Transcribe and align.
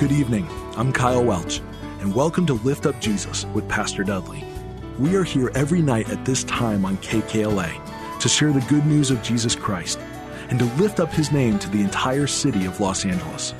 Good 0.00 0.12
evening. 0.12 0.48
I'm 0.78 0.94
Kyle 0.94 1.22
Welch, 1.22 1.60
and 2.00 2.14
welcome 2.14 2.46
to 2.46 2.54
Lift 2.54 2.86
Up 2.86 2.98
Jesus 3.02 3.44
with 3.52 3.68
Pastor 3.68 4.02
Dudley. 4.02 4.42
We 4.98 5.14
are 5.14 5.24
here 5.24 5.52
every 5.54 5.82
night 5.82 6.08
at 6.08 6.24
this 6.24 6.42
time 6.44 6.86
on 6.86 6.96
KKLA 6.96 8.18
to 8.20 8.26
share 8.26 8.50
the 8.50 8.62
good 8.62 8.86
news 8.86 9.10
of 9.10 9.22
Jesus 9.22 9.54
Christ 9.54 9.98
and 10.48 10.58
to 10.58 10.64
lift 10.76 11.00
up 11.00 11.12
his 11.12 11.32
name 11.32 11.58
to 11.58 11.68
the 11.68 11.82
entire 11.82 12.26
city 12.26 12.64
of 12.64 12.80
Los 12.80 13.04
Angeles. 13.04 13.52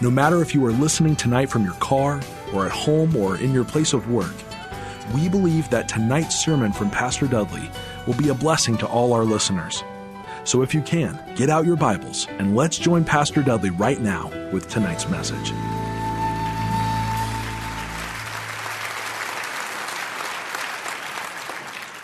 No 0.00 0.10
matter 0.10 0.40
if 0.40 0.54
you 0.54 0.64
are 0.64 0.72
listening 0.72 1.14
tonight 1.14 1.50
from 1.50 1.64
your 1.64 1.74
car, 1.74 2.22
or 2.54 2.64
at 2.64 2.72
home, 2.72 3.14
or 3.14 3.36
in 3.36 3.52
your 3.52 3.64
place 3.64 3.92
of 3.92 4.10
work, 4.10 4.32
we 5.14 5.28
believe 5.28 5.68
that 5.68 5.90
tonight's 5.90 6.42
sermon 6.42 6.72
from 6.72 6.90
Pastor 6.90 7.26
Dudley 7.26 7.70
will 8.06 8.14
be 8.14 8.30
a 8.30 8.34
blessing 8.34 8.78
to 8.78 8.86
all 8.86 9.12
our 9.12 9.24
listeners. 9.26 9.84
So 10.44 10.62
if 10.62 10.74
you 10.74 10.82
can, 10.82 11.18
get 11.36 11.50
out 11.50 11.66
your 11.66 11.76
Bibles 11.76 12.26
and 12.38 12.56
let's 12.56 12.78
join 12.78 13.04
Pastor 13.04 13.42
Dudley 13.42 13.70
right 13.70 14.00
now 14.00 14.30
with 14.52 14.68
tonight's 14.68 15.08
message. 15.08 15.52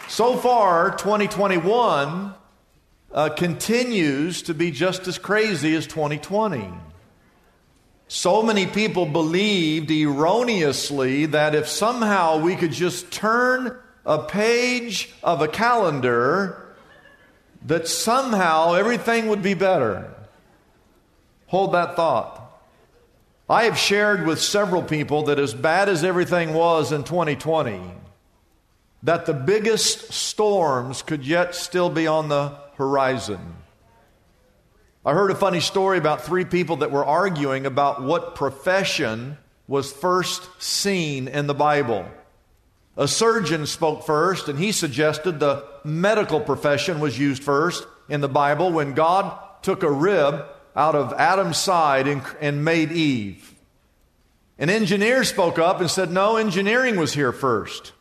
So 0.08 0.36
far, 0.36 0.96
2021 0.96 2.34
uh, 3.12 3.28
continues 3.30 4.42
to 4.42 4.54
be 4.54 4.70
just 4.70 5.06
as 5.08 5.18
crazy 5.18 5.74
as 5.74 5.86
2020. 5.86 6.70
So 8.08 8.42
many 8.42 8.66
people 8.66 9.06
believed 9.06 9.90
erroneously 9.90 11.26
that 11.26 11.54
if 11.54 11.66
somehow 11.68 12.38
we 12.38 12.56
could 12.56 12.72
just 12.72 13.10
turn 13.10 13.76
a 14.04 14.18
page 14.20 15.12
of 15.22 15.42
a 15.42 15.48
calendar, 15.48 16.65
that 17.66 17.88
somehow 17.88 18.74
everything 18.74 19.28
would 19.28 19.42
be 19.42 19.54
better. 19.54 20.12
Hold 21.48 21.74
that 21.74 21.96
thought. 21.96 22.42
I 23.48 23.64
have 23.64 23.78
shared 23.78 24.26
with 24.26 24.40
several 24.40 24.82
people 24.82 25.24
that 25.24 25.38
as 25.38 25.54
bad 25.54 25.88
as 25.88 26.02
everything 26.02 26.54
was 26.54 26.90
in 26.90 27.04
2020, 27.04 27.80
that 29.02 29.26
the 29.26 29.34
biggest 29.34 30.12
storms 30.12 31.02
could 31.02 31.24
yet 31.24 31.54
still 31.54 31.90
be 31.90 32.06
on 32.06 32.28
the 32.28 32.56
horizon. 32.76 33.56
I 35.04 35.12
heard 35.12 35.30
a 35.30 35.36
funny 35.36 35.60
story 35.60 35.98
about 35.98 36.24
three 36.24 36.44
people 36.44 36.76
that 36.76 36.90
were 36.90 37.04
arguing 37.04 37.66
about 37.66 38.02
what 38.02 38.34
profession 38.34 39.38
was 39.68 39.92
first 39.92 40.48
seen 40.60 41.28
in 41.28 41.46
the 41.46 41.54
Bible. 41.54 42.06
A 42.96 43.06
surgeon 43.06 43.66
spoke 43.66 44.04
first, 44.04 44.48
and 44.48 44.58
he 44.58 44.72
suggested 44.72 45.38
the 45.38 45.64
medical 45.84 46.40
profession 46.40 46.98
was 46.98 47.18
used 47.18 47.42
first 47.42 47.86
in 48.08 48.20
the 48.20 48.28
Bible 48.28 48.72
when 48.72 48.94
God 48.94 49.38
took 49.62 49.82
a 49.82 49.90
rib 49.90 50.44
out 50.74 50.94
of 50.94 51.12
Adam's 51.14 51.58
side 51.58 52.08
and, 52.08 52.22
and 52.40 52.64
made 52.64 52.92
Eve. 52.92 53.54
An 54.58 54.70
engineer 54.70 55.24
spoke 55.24 55.58
up 55.58 55.80
and 55.80 55.90
said, 55.90 56.10
No, 56.10 56.36
engineering 56.36 56.96
was 56.96 57.12
here 57.12 57.32
first. 57.32 57.92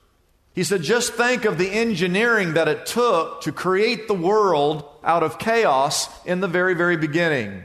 He 0.53 0.63
said, 0.63 0.83
just 0.83 1.13
think 1.13 1.43
of 1.43 1.57
the 1.57 1.69
engineering 1.69 2.53
that 2.53 2.69
it 2.69 2.85
took 2.85 3.41
to 3.41 3.51
create 3.51 4.07
the 4.07 4.13
world 4.13 4.85
out 5.03 5.21
of 5.21 5.37
chaos 5.37 6.07
in 6.25 6.39
the 6.39 6.47
very, 6.47 6.73
very 6.73 6.95
beginning. 6.95 7.63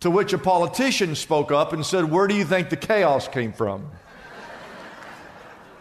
To 0.00 0.10
which 0.10 0.34
a 0.34 0.38
politician 0.38 1.14
spoke 1.14 1.50
up 1.50 1.72
and 1.72 1.84
said, 1.84 2.10
Where 2.10 2.26
do 2.26 2.34
you 2.34 2.44
think 2.44 2.68
the 2.68 2.76
chaos 2.76 3.26
came 3.26 3.54
from? 3.54 3.90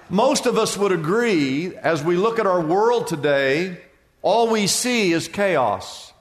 Most 0.09 0.45
of 0.45 0.57
us 0.57 0.77
would 0.77 0.91
agree, 0.91 1.75
as 1.77 2.03
we 2.03 2.17
look 2.17 2.37
at 2.37 2.45
our 2.45 2.61
world 2.61 3.07
today, 3.07 3.79
all 4.21 4.49
we 4.49 4.67
see 4.67 5.13
is 5.13 5.27
chaos. 5.27 6.11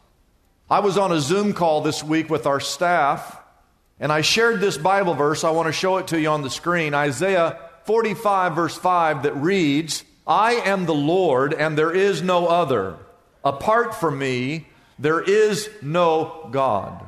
I 0.71 0.81
was 0.81 0.97
on 0.97 1.13
a 1.13 1.21
Zoom 1.21 1.53
call 1.53 1.81
this 1.81 2.03
week 2.03 2.31
with 2.31 2.47
our 2.47 2.61
staff, 2.61 3.39
and 3.99 4.13
I 4.13 4.21
shared 4.21 4.61
this 4.61 4.79
Bible 4.79 5.15
verse. 5.15 5.45
I 5.45 5.51
want 5.51 5.67
to 5.67 5.73
show 5.73 5.99
it 5.99 6.09
to 6.09 6.21
you 6.21 6.29
on 6.29 6.43
the 6.43 6.51
screen 6.51 6.95
Isaiah 6.95 7.59
45, 7.85 8.55
verse 8.55 8.77
5, 8.77 9.25
that 9.25 9.37
reads, 9.37 10.05
I 10.27 10.53
am 10.55 10.87
the 10.87 10.95
Lord, 10.95 11.53
and 11.53 11.77
there 11.77 11.95
is 11.95 12.23
no 12.23 12.47
other. 12.47 12.97
Apart 13.45 13.97
from 13.97 14.19
me, 14.19 14.69
there 14.99 15.21
is 15.21 15.69
no 15.83 16.49
God. 16.53 17.05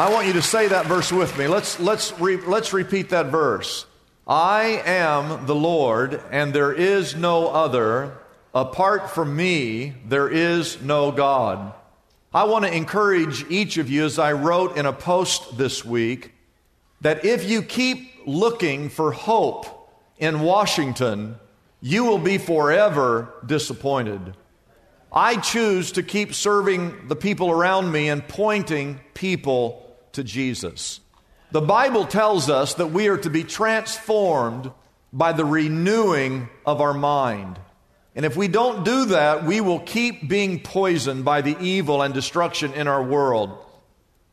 I 0.00 0.08
want 0.10 0.26
you 0.26 0.32
to 0.32 0.40
say 0.40 0.66
that 0.66 0.86
verse 0.86 1.12
with 1.12 1.36
me. 1.36 1.46
Let's, 1.46 1.78
let's, 1.78 2.18
re, 2.18 2.38
let's 2.38 2.72
repeat 2.72 3.10
that 3.10 3.26
verse. 3.26 3.84
I 4.26 4.80
am 4.86 5.44
the 5.44 5.54
Lord, 5.54 6.22
and 6.30 6.54
there 6.54 6.72
is 6.72 7.14
no 7.14 7.48
other. 7.48 8.16
Apart 8.54 9.10
from 9.10 9.36
me, 9.36 9.92
there 10.08 10.30
is 10.30 10.80
no 10.80 11.12
God. 11.12 11.74
I 12.32 12.44
want 12.44 12.64
to 12.64 12.74
encourage 12.74 13.44
each 13.50 13.76
of 13.76 13.90
you, 13.90 14.06
as 14.06 14.18
I 14.18 14.32
wrote 14.32 14.78
in 14.78 14.86
a 14.86 14.92
post 14.94 15.58
this 15.58 15.84
week, 15.84 16.32
that 17.02 17.26
if 17.26 17.46
you 17.46 17.60
keep 17.60 18.22
looking 18.24 18.88
for 18.88 19.12
hope 19.12 19.92
in 20.16 20.40
Washington, 20.40 21.36
you 21.82 22.04
will 22.04 22.16
be 22.16 22.38
forever 22.38 23.34
disappointed. 23.44 24.34
I 25.12 25.36
choose 25.36 25.92
to 25.92 26.02
keep 26.02 26.32
serving 26.32 27.08
the 27.08 27.16
people 27.16 27.50
around 27.50 27.92
me 27.92 28.08
and 28.08 28.26
pointing 28.26 28.98
people 29.12 29.88
to 30.12 30.24
Jesus. 30.24 31.00
The 31.52 31.60
Bible 31.60 32.06
tells 32.06 32.48
us 32.48 32.74
that 32.74 32.92
we 32.92 33.08
are 33.08 33.18
to 33.18 33.30
be 33.30 33.44
transformed 33.44 34.70
by 35.12 35.32
the 35.32 35.44
renewing 35.44 36.48
of 36.64 36.80
our 36.80 36.94
mind. 36.94 37.58
And 38.14 38.24
if 38.24 38.36
we 38.36 38.48
don't 38.48 38.84
do 38.84 39.06
that, 39.06 39.44
we 39.44 39.60
will 39.60 39.80
keep 39.80 40.28
being 40.28 40.60
poisoned 40.60 41.24
by 41.24 41.42
the 41.42 41.56
evil 41.60 42.02
and 42.02 42.12
destruction 42.12 42.72
in 42.74 42.86
our 42.86 43.02
world. 43.02 43.56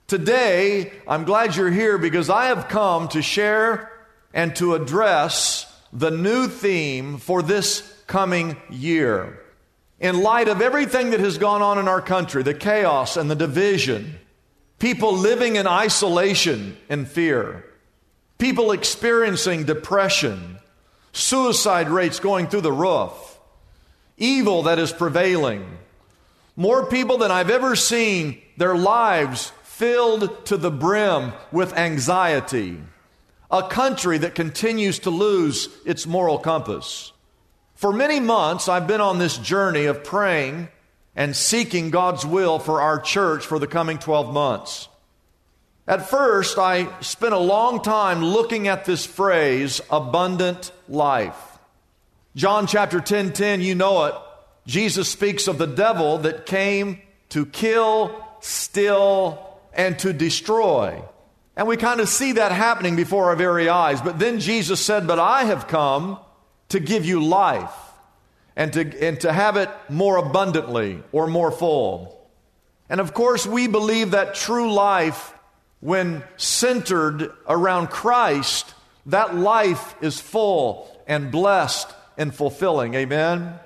Today, 0.07 0.91
I'm 1.07 1.25
glad 1.25 1.55
you're 1.55 1.71
here 1.71 1.97
because 1.97 2.29
I 2.29 2.45
have 2.45 2.69
come 2.69 3.07
to 3.09 3.21
share 3.21 3.91
and 4.33 4.55
to 4.57 4.75
address 4.75 5.65
the 5.91 6.11
new 6.11 6.47
theme 6.47 7.17
for 7.17 7.41
this 7.41 7.81
coming 8.07 8.57
year. 8.69 9.39
In 9.99 10.21
light 10.21 10.47
of 10.47 10.61
everything 10.61 11.09
that 11.11 11.19
has 11.19 11.37
gone 11.37 11.61
on 11.61 11.79
in 11.79 11.87
our 11.87 12.01
country, 12.01 12.43
the 12.43 12.53
chaos 12.53 13.17
and 13.17 13.31
the 13.31 13.35
division, 13.35 14.19
people 14.79 15.13
living 15.13 15.55
in 15.55 15.67
isolation 15.67 16.77
and 16.89 17.07
fear, 17.07 17.65
people 18.37 18.71
experiencing 18.71 19.65
depression, 19.65 20.59
suicide 21.11 21.89
rates 21.89 22.19
going 22.19 22.47
through 22.47 22.61
the 22.61 22.71
roof, 22.71 23.39
evil 24.17 24.63
that 24.63 24.79
is 24.79 24.91
prevailing, 24.91 25.77
more 26.55 26.87
people 26.87 27.19
than 27.19 27.31
I've 27.31 27.51
ever 27.51 27.75
seen, 27.75 28.41
their 28.57 28.75
lives 28.75 29.51
filled 29.63 30.45
to 30.47 30.57
the 30.57 30.71
brim 30.71 31.33
with 31.51 31.77
anxiety, 31.77 32.79
a 33.51 33.67
country 33.67 34.17
that 34.17 34.33
continues 34.33 34.99
to 34.99 35.11
lose 35.11 35.69
its 35.85 36.07
moral 36.07 36.39
compass. 36.39 37.11
For 37.75 37.93
many 37.93 38.19
months, 38.19 38.67
I've 38.67 38.87
been 38.87 39.01
on 39.01 39.19
this 39.19 39.37
journey 39.37 39.85
of 39.85 40.03
praying 40.03 40.69
and 41.17 41.35
seeking 41.35 41.89
God's 41.89 42.25
will 42.25 42.59
for 42.59 42.79
our 42.79 42.99
church 42.99 43.45
for 43.45 43.57
the 43.57 43.67
coming 43.67 43.97
12 43.97 44.31
months. 44.31 44.87
At 45.87 46.07
first, 46.07 46.59
I 46.59 46.87
spent 47.01 47.33
a 47.33 47.39
long 47.39 47.81
time 47.81 48.23
looking 48.23 48.67
at 48.67 48.85
this 48.85 49.05
phrase, 49.05 49.81
abundant 49.89 50.71
life. 50.87 51.35
John 52.35 52.67
chapter 52.67 53.01
10 53.01 53.33
10, 53.33 53.61
you 53.61 53.73
know 53.73 54.05
it. 54.05 54.15
Jesus 54.67 55.09
speaks 55.09 55.47
of 55.47 55.57
the 55.57 55.65
devil 55.65 56.19
that 56.19 56.45
came 56.45 57.01
to 57.29 57.47
kill, 57.47 58.23
steal, 58.39 59.59
and 59.73 59.97
to 59.99 60.13
destroy. 60.13 61.01
And 61.55 61.67
we 61.67 61.77
kind 61.77 61.99
of 61.99 62.09
see 62.09 62.33
that 62.33 62.51
happening 62.51 62.95
before 62.95 63.25
our 63.25 63.35
very 63.35 63.69
eyes. 63.69 64.01
But 64.01 64.19
then 64.19 64.39
Jesus 64.39 64.85
said, 64.85 65.07
But 65.07 65.17
I 65.17 65.45
have 65.45 65.67
come 65.67 66.19
to 66.69 66.79
give 66.79 67.05
you 67.05 67.23
life 67.23 67.86
and 68.57 68.73
to, 68.73 69.07
and 69.07 69.21
to 69.21 69.31
have 69.31 69.55
it 69.55 69.69
more 69.87 70.17
abundantly 70.17 71.03
or 71.13 71.27
more 71.27 71.51
full. 71.51 72.27
And 72.89 72.99
of 72.99 73.13
course, 73.13 73.45
we 73.45 73.67
believe 73.67 74.11
that 74.11 74.33
true 74.33 74.73
life, 74.73 75.33
when 75.79 76.23
centered 76.37 77.31
around 77.47 77.91
Christ, 77.91 78.73
that 79.05 79.35
life 79.35 79.95
is 80.01 80.19
full 80.19 80.91
and 81.05 81.31
blessed 81.31 81.87
and 82.17 82.33
fulfilling. 82.33 82.95
Amen? 82.95 83.59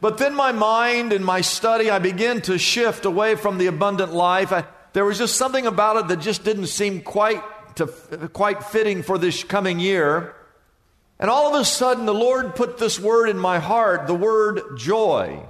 But 0.00 0.16
then 0.16 0.34
my 0.34 0.52
mind 0.52 1.12
and 1.12 1.24
my 1.24 1.42
study, 1.42 1.90
I 1.90 1.98
began 1.98 2.40
to 2.42 2.58
shift 2.58 3.04
away 3.04 3.34
from 3.34 3.58
the 3.58 3.66
abundant 3.66 4.14
life. 4.14 4.50
I, 4.50 4.64
there 4.94 5.04
was 5.04 5.18
just 5.18 5.36
something 5.36 5.66
about 5.66 5.96
it 5.96 6.08
that 6.08 6.20
just 6.20 6.42
didn't 6.42 6.68
seem 6.68 7.02
quite, 7.02 7.42
to, 7.76 7.86
quite 8.32 8.64
fitting 8.64 9.02
for 9.02 9.18
this 9.18 9.44
coming 9.44 9.78
year. 9.78 10.34
And 11.18 11.30
all 11.30 11.54
of 11.54 11.60
a 11.60 11.64
sudden, 11.64 12.04
the 12.04 12.14
Lord 12.14 12.54
put 12.54 12.78
this 12.78 13.00
word 13.00 13.28
in 13.28 13.38
my 13.38 13.58
heart, 13.58 14.06
the 14.06 14.14
word 14.14 14.76
joy. 14.76 15.40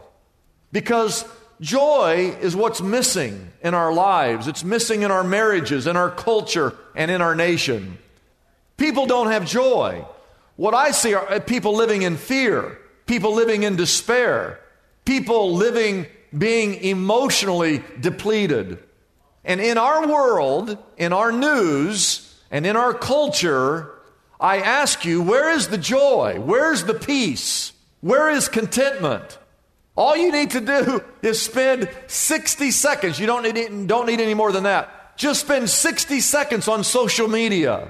Because 0.70 1.24
joy 1.60 2.36
is 2.40 2.54
what's 2.54 2.80
missing 2.80 3.50
in 3.62 3.74
our 3.74 3.92
lives. 3.92 4.46
It's 4.46 4.62
missing 4.62 5.02
in 5.02 5.10
our 5.10 5.24
marriages, 5.24 5.86
in 5.86 5.96
our 5.96 6.10
culture, 6.10 6.74
and 6.94 7.10
in 7.10 7.20
our 7.20 7.34
nation. 7.34 7.98
People 8.76 9.06
don't 9.06 9.30
have 9.30 9.46
joy. 9.46 10.04
What 10.56 10.74
I 10.74 10.90
see 10.90 11.14
are 11.14 11.30
uh, 11.30 11.40
people 11.40 11.74
living 11.74 12.02
in 12.02 12.16
fear, 12.16 12.78
people 13.06 13.34
living 13.34 13.62
in 13.62 13.76
despair, 13.76 14.60
people 15.04 15.54
living 15.54 16.06
being 16.36 16.74
emotionally 16.74 17.82
depleted. 18.00 18.78
And 19.44 19.60
in 19.60 19.78
our 19.78 20.06
world, 20.06 20.76
in 20.96 21.12
our 21.12 21.32
news, 21.32 22.34
and 22.50 22.66
in 22.66 22.76
our 22.76 22.94
culture, 22.94 23.95
I 24.40 24.58
ask 24.58 25.04
you, 25.04 25.22
where 25.22 25.50
is 25.50 25.68
the 25.68 25.78
joy? 25.78 26.38
Where's 26.40 26.84
the 26.84 26.94
peace? 26.94 27.72
Where 28.00 28.30
is 28.30 28.48
contentment? 28.48 29.38
All 29.96 30.16
you 30.16 30.30
need 30.30 30.50
to 30.50 30.60
do 30.60 31.02
is 31.22 31.40
spend 31.40 31.88
60 32.06 32.70
seconds. 32.70 33.18
You 33.18 33.26
don't 33.26 33.42
need, 33.42 33.86
don't 33.86 34.06
need 34.06 34.20
any 34.20 34.34
more 34.34 34.52
than 34.52 34.64
that. 34.64 35.16
Just 35.16 35.40
spend 35.40 35.70
60 35.70 36.20
seconds 36.20 36.68
on 36.68 36.84
social 36.84 37.26
media, 37.26 37.88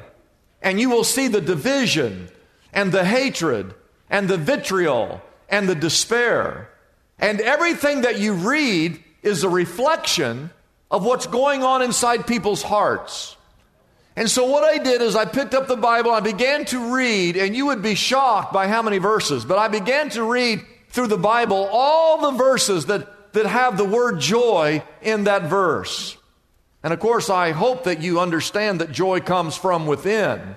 and 0.62 0.78
you 0.78 0.88
will 0.88 1.02
see 1.02 1.26
the 1.26 1.40
division 1.40 2.28
and 2.72 2.92
the 2.92 3.04
hatred 3.04 3.74
and 4.08 4.28
the 4.28 4.36
vitriol 4.36 5.20
and 5.48 5.68
the 5.68 5.74
despair. 5.74 6.70
And 7.18 7.40
everything 7.40 8.02
that 8.02 8.20
you 8.20 8.34
read 8.34 9.02
is 9.22 9.42
a 9.42 9.48
reflection 9.48 10.50
of 10.90 11.04
what's 11.04 11.26
going 11.26 11.64
on 11.64 11.82
inside 11.82 12.26
people's 12.26 12.62
hearts. 12.62 13.35
And 14.16 14.30
so, 14.30 14.46
what 14.46 14.64
I 14.64 14.78
did 14.78 15.02
is 15.02 15.14
I 15.14 15.26
picked 15.26 15.52
up 15.52 15.68
the 15.68 15.76
Bible, 15.76 16.10
I 16.10 16.20
began 16.20 16.64
to 16.66 16.94
read, 16.94 17.36
and 17.36 17.54
you 17.54 17.66
would 17.66 17.82
be 17.82 17.94
shocked 17.94 18.50
by 18.50 18.66
how 18.66 18.80
many 18.80 18.96
verses, 18.96 19.44
but 19.44 19.58
I 19.58 19.68
began 19.68 20.08
to 20.10 20.24
read 20.24 20.62
through 20.88 21.08
the 21.08 21.18
Bible 21.18 21.68
all 21.70 22.30
the 22.30 22.38
verses 22.38 22.86
that, 22.86 23.34
that 23.34 23.44
have 23.44 23.76
the 23.76 23.84
word 23.84 24.18
joy 24.18 24.82
in 25.02 25.24
that 25.24 25.42
verse. 25.50 26.16
And 26.82 26.94
of 26.94 27.00
course, 27.00 27.28
I 27.28 27.50
hope 27.50 27.84
that 27.84 28.00
you 28.00 28.18
understand 28.18 28.80
that 28.80 28.90
joy 28.90 29.20
comes 29.20 29.54
from 29.56 29.86
within. 29.86 30.56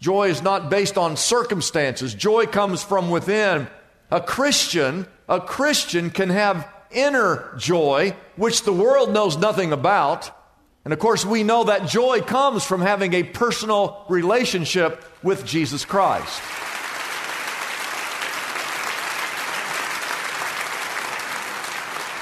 Joy 0.00 0.28
is 0.28 0.40
not 0.40 0.70
based 0.70 0.96
on 0.96 1.16
circumstances, 1.16 2.14
joy 2.14 2.46
comes 2.46 2.82
from 2.82 3.10
within. 3.10 3.68
A 4.10 4.20
Christian, 4.20 5.06
a 5.28 5.40
Christian 5.40 6.10
can 6.10 6.30
have 6.30 6.66
inner 6.90 7.54
joy, 7.58 8.14
which 8.36 8.62
the 8.62 8.72
world 8.72 9.12
knows 9.12 9.36
nothing 9.36 9.72
about. 9.72 10.30
And 10.86 10.92
of 10.92 11.00
course, 11.00 11.24
we 11.24 11.42
know 11.42 11.64
that 11.64 11.88
joy 11.88 12.20
comes 12.20 12.62
from 12.62 12.80
having 12.80 13.12
a 13.12 13.24
personal 13.24 14.04
relationship 14.08 15.02
with 15.20 15.44
Jesus 15.44 15.84
Christ. 15.84 16.40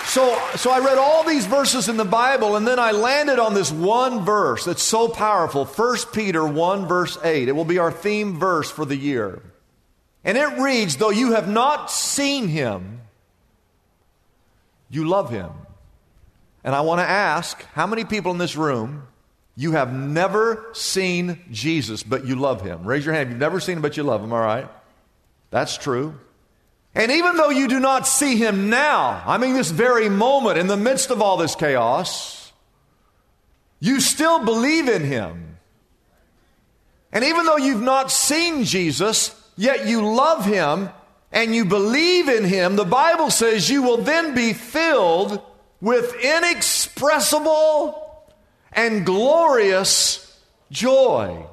So, 0.08 0.40
so 0.56 0.70
I 0.70 0.78
read 0.78 0.96
all 0.96 1.24
these 1.24 1.44
verses 1.44 1.90
in 1.90 1.98
the 1.98 2.06
Bible, 2.06 2.56
and 2.56 2.66
then 2.66 2.78
I 2.78 2.92
landed 2.92 3.38
on 3.38 3.52
this 3.52 3.70
one 3.70 4.24
verse 4.24 4.64
that's 4.64 4.82
so 4.82 5.08
powerful 5.08 5.66
1 5.66 5.96
Peter 6.14 6.46
1, 6.46 6.86
verse 6.88 7.18
8. 7.22 7.48
It 7.48 7.52
will 7.52 7.66
be 7.66 7.76
our 7.76 7.92
theme 7.92 8.38
verse 8.38 8.70
for 8.70 8.86
the 8.86 8.96
year. 8.96 9.42
And 10.24 10.38
it 10.38 10.58
reads, 10.58 10.96
Though 10.96 11.10
you 11.10 11.32
have 11.32 11.50
not 11.50 11.90
seen 11.90 12.48
him, 12.48 13.02
you 14.88 15.06
love 15.06 15.28
him. 15.28 15.50
And 16.64 16.74
I 16.74 16.80
want 16.80 17.00
to 17.00 17.08
ask 17.08 17.62
how 17.74 17.86
many 17.86 18.04
people 18.04 18.32
in 18.32 18.38
this 18.38 18.56
room 18.56 19.06
you 19.54 19.72
have 19.72 19.92
never 19.92 20.66
seen 20.72 21.38
Jesus, 21.50 22.02
but 22.02 22.26
you 22.26 22.34
love 22.34 22.62
him? 22.62 22.84
Raise 22.84 23.04
your 23.04 23.14
hand. 23.14 23.28
You've 23.30 23.38
never 23.38 23.60
seen 23.60 23.76
him, 23.76 23.82
but 23.82 23.96
you 23.96 24.02
love 24.02 24.24
him, 24.24 24.32
all 24.32 24.40
right? 24.40 24.68
That's 25.50 25.76
true. 25.76 26.18
And 26.94 27.12
even 27.12 27.36
though 27.36 27.50
you 27.50 27.68
do 27.68 27.78
not 27.78 28.06
see 28.06 28.36
him 28.36 28.70
now, 28.70 29.22
I 29.26 29.36
mean, 29.36 29.54
this 29.54 29.70
very 29.70 30.08
moment, 30.08 30.58
in 30.58 30.66
the 30.66 30.76
midst 30.76 31.10
of 31.10 31.20
all 31.20 31.36
this 31.36 31.54
chaos, 31.54 32.52
you 33.78 34.00
still 34.00 34.44
believe 34.44 34.88
in 34.88 35.04
him. 35.04 35.58
And 37.12 37.24
even 37.24 37.44
though 37.44 37.58
you've 37.58 37.82
not 37.82 38.10
seen 38.10 38.64
Jesus, 38.64 39.40
yet 39.56 39.86
you 39.86 40.14
love 40.14 40.44
him 40.44 40.88
and 41.30 41.54
you 41.54 41.64
believe 41.64 42.28
in 42.28 42.44
him, 42.44 42.76
the 42.76 42.84
Bible 42.84 43.30
says 43.30 43.68
you 43.68 43.82
will 43.82 43.98
then 43.98 44.34
be 44.34 44.52
filled 44.52 45.40
with 45.84 46.14
inexpressible 46.14 48.24
and 48.72 49.04
glorious 49.04 50.40
joy. 50.70 51.44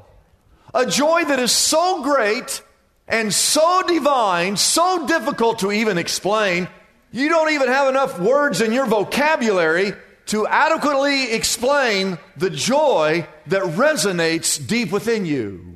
A 0.73 0.85
joy 0.85 1.25
that 1.25 1.39
is 1.39 1.51
so 1.51 2.01
great 2.01 2.63
and 3.09 3.33
so 3.33 3.83
divine, 3.85 4.55
so 4.55 5.05
difficult 5.05 5.59
to 5.59 5.73
even 5.73 5.97
explain, 5.97 6.69
you 7.11 7.27
don't 7.27 7.51
even 7.51 7.67
have 7.67 7.89
enough 7.89 8.21
words 8.21 8.61
in 8.61 8.71
your 8.71 8.85
vocabulary 8.85 9.91
to 10.27 10.47
adequately 10.47 11.33
explain 11.33 12.17
the 12.37 12.49
joy 12.49 13.27
that 13.47 13.63
resonates 13.63 14.65
deep 14.65 14.93
within 14.93 15.25
you. 15.25 15.75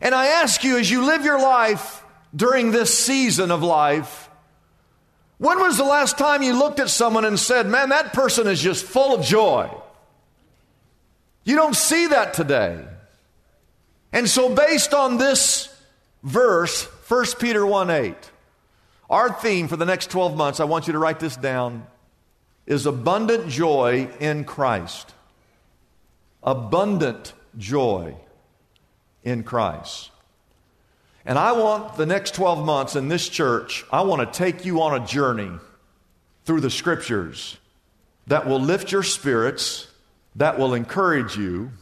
And 0.00 0.14
I 0.14 0.26
ask 0.26 0.62
you, 0.62 0.78
as 0.78 0.88
you 0.88 1.04
live 1.04 1.24
your 1.24 1.42
life 1.42 2.04
during 2.36 2.70
this 2.70 2.96
season 2.96 3.50
of 3.50 3.64
life, 3.64 4.29
when 5.40 5.58
was 5.58 5.78
the 5.78 5.84
last 5.84 6.18
time 6.18 6.42
you 6.42 6.52
looked 6.52 6.80
at 6.80 6.90
someone 6.90 7.24
and 7.24 7.40
said, 7.40 7.66
Man, 7.66 7.88
that 7.88 8.12
person 8.12 8.46
is 8.46 8.60
just 8.60 8.84
full 8.84 9.14
of 9.14 9.24
joy? 9.24 9.70
You 11.44 11.56
don't 11.56 11.74
see 11.74 12.08
that 12.08 12.34
today. 12.34 12.84
And 14.12 14.28
so, 14.28 14.54
based 14.54 14.92
on 14.92 15.16
this 15.16 15.74
verse, 16.22 16.84
1 16.84 17.24
Peter 17.38 17.64
1 17.64 17.88
8, 17.88 18.14
our 19.08 19.32
theme 19.32 19.66
for 19.66 19.78
the 19.78 19.86
next 19.86 20.10
12 20.10 20.36
months, 20.36 20.60
I 20.60 20.64
want 20.64 20.86
you 20.86 20.92
to 20.92 20.98
write 20.98 21.20
this 21.20 21.36
down, 21.36 21.86
is 22.66 22.84
abundant 22.84 23.48
joy 23.48 24.10
in 24.20 24.44
Christ. 24.44 25.14
Abundant 26.42 27.32
joy 27.56 28.14
in 29.24 29.42
Christ. 29.42 30.10
And 31.24 31.38
I 31.38 31.52
want 31.52 31.96
the 31.96 32.06
next 32.06 32.34
12 32.34 32.64
months 32.64 32.96
in 32.96 33.08
this 33.08 33.28
church, 33.28 33.84
I 33.92 34.02
want 34.02 34.20
to 34.20 34.38
take 34.38 34.64
you 34.64 34.82
on 34.82 35.00
a 35.00 35.06
journey 35.06 35.50
through 36.44 36.60
the 36.60 36.70
scriptures 36.70 37.58
that 38.26 38.46
will 38.46 38.60
lift 38.60 38.92
your 38.92 39.02
spirits, 39.02 39.88
that 40.36 40.58
will 40.58 40.74
encourage 40.74 41.36
you. 41.36 41.72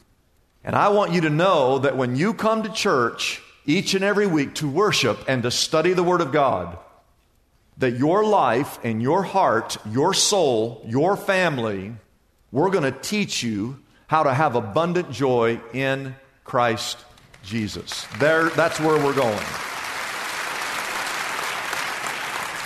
And 0.65 0.75
I 0.75 0.89
want 0.89 1.13
you 1.13 1.23
to 1.23 1.31
know 1.31 1.79
that 1.79 1.97
when 1.97 2.17
you 2.17 2.35
come 2.35 2.63
to 2.65 2.73
church 2.73 3.41
each 3.65 3.95
and 3.95 4.03
every 4.03 4.27
week 4.27 4.55
to 4.57 4.69
worship 4.69 5.19
and 5.29 5.43
to 5.43 5.51
study 5.51 5.93
the 5.93 6.03
Word 6.03 6.21
of 6.21 6.33
God, 6.33 6.79
that 7.79 7.97
your 7.97 8.25
life 8.25 8.79
and 8.83 9.01
your 9.01 9.23
heart, 9.23 9.77
your 9.89 10.13
soul, 10.13 10.83
your 10.87 11.17
family, 11.17 11.95
we're 12.51 12.71
going 12.71 12.91
to 12.93 12.99
teach 12.99 13.43
you 13.43 13.79
how 14.09 14.25
to 14.25 14.35
have 14.35 14.57
abundant 14.57 15.13
joy 15.13 15.61
in 15.73 16.17
Christ 16.45 16.99
Jesus. 17.43 18.07
There, 18.19 18.51
that's 18.51 18.79
where 18.81 18.97
we're 18.97 19.15
going. 19.15 19.45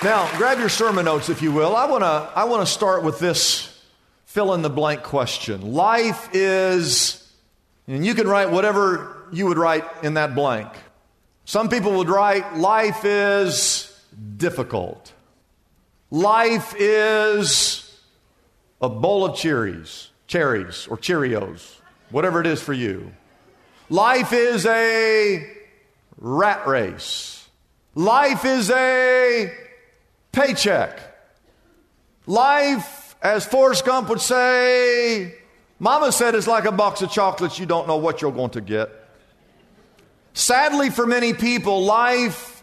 Now, 0.02 0.28
grab 0.36 0.58
your 0.58 0.68
sermon 0.68 1.04
notes, 1.04 1.28
if 1.28 1.42
you 1.42 1.52
will. 1.52 1.76
I 1.76 1.86
want 1.86 2.02
to 2.02 2.30
I 2.34 2.44
want 2.44 2.66
to 2.66 2.72
start 2.72 3.04
with 3.04 3.20
this 3.20 3.68
fill 4.24 4.54
in 4.54 4.62
the 4.62 4.70
blank 4.70 5.02
question. 5.02 5.74
Life 5.74 6.30
is, 6.32 7.32
and 7.86 8.04
you 8.04 8.14
can 8.14 8.26
write 8.26 8.50
whatever 8.50 9.28
you 9.30 9.46
would 9.46 9.58
write 9.58 9.84
in 10.02 10.14
that 10.14 10.34
blank. 10.34 10.68
Some 11.44 11.68
people 11.68 11.98
would 11.98 12.08
write, 12.08 12.56
life 12.56 13.04
is 13.04 13.96
difficult. 14.36 15.12
Life 16.10 16.74
is 16.78 18.00
a 18.80 18.88
bowl 18.88 19.24
of 19.24 19.36
cherries, 19.36 20.10
cherries 20.26 20.86
or 20.88 20.96
Cheerios, 20.96 21.76
whatever 22.10 22.40
it 22.40 22.46
is 22.46 22.60
for 22.60 22.72
you. 22.72 23.12
Life 23.92 24.32
is 24.32 24.64
a 24.64 25.46
rat 26.16 26.66
race. 26.66 27.46
Life 27.94 28.46
is 28.46 28.70
a 28.70 29.52
paycheck. 30.32 30.98
Life, 32.26 33.14
as 33.20 33.44
Forrest 33.44 33.84
Gump 33.84 34.08
would 34.08 34.22
say, 34.22 35.34
Mama 35.78 36.10
said 36.10 36.34
it's 36.34 36.46
like 36.46 36.64
a 36.64 36.72
box 36.72 37.02
of 37.02 37.10
chocolates, 37.10 37.58
you 37.58 37.66
don't 37.66 37.86
know 37.86 37.98
what 37.98 38.22
you're 38.22 38.32
going 38.32 38.52
to 38.52 38.62
get. 38.62 38.88
Sadly, 40.32 40.88
for 40.88 41.06
many 41.06 41.34
people, 41.34 41.84
life 41.84 42.62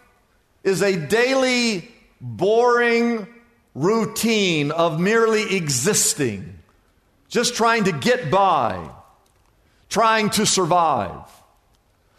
is 0.64 0.82
a 0.82 0.96
daily, 0.96 1.88
boring 2.20 3.28
routine 3.76 4.72
of 4.72 4.98
merely 4.98 5.54
existing, 5.54 6.58
just 7.28 7.54
trying 7.54 7.84
to 7.84 7.92
get 7.92 8.32
by 8.32 8.90
trying 9.90 10.30
to 10.30 10.46
survive. 10.46 11.20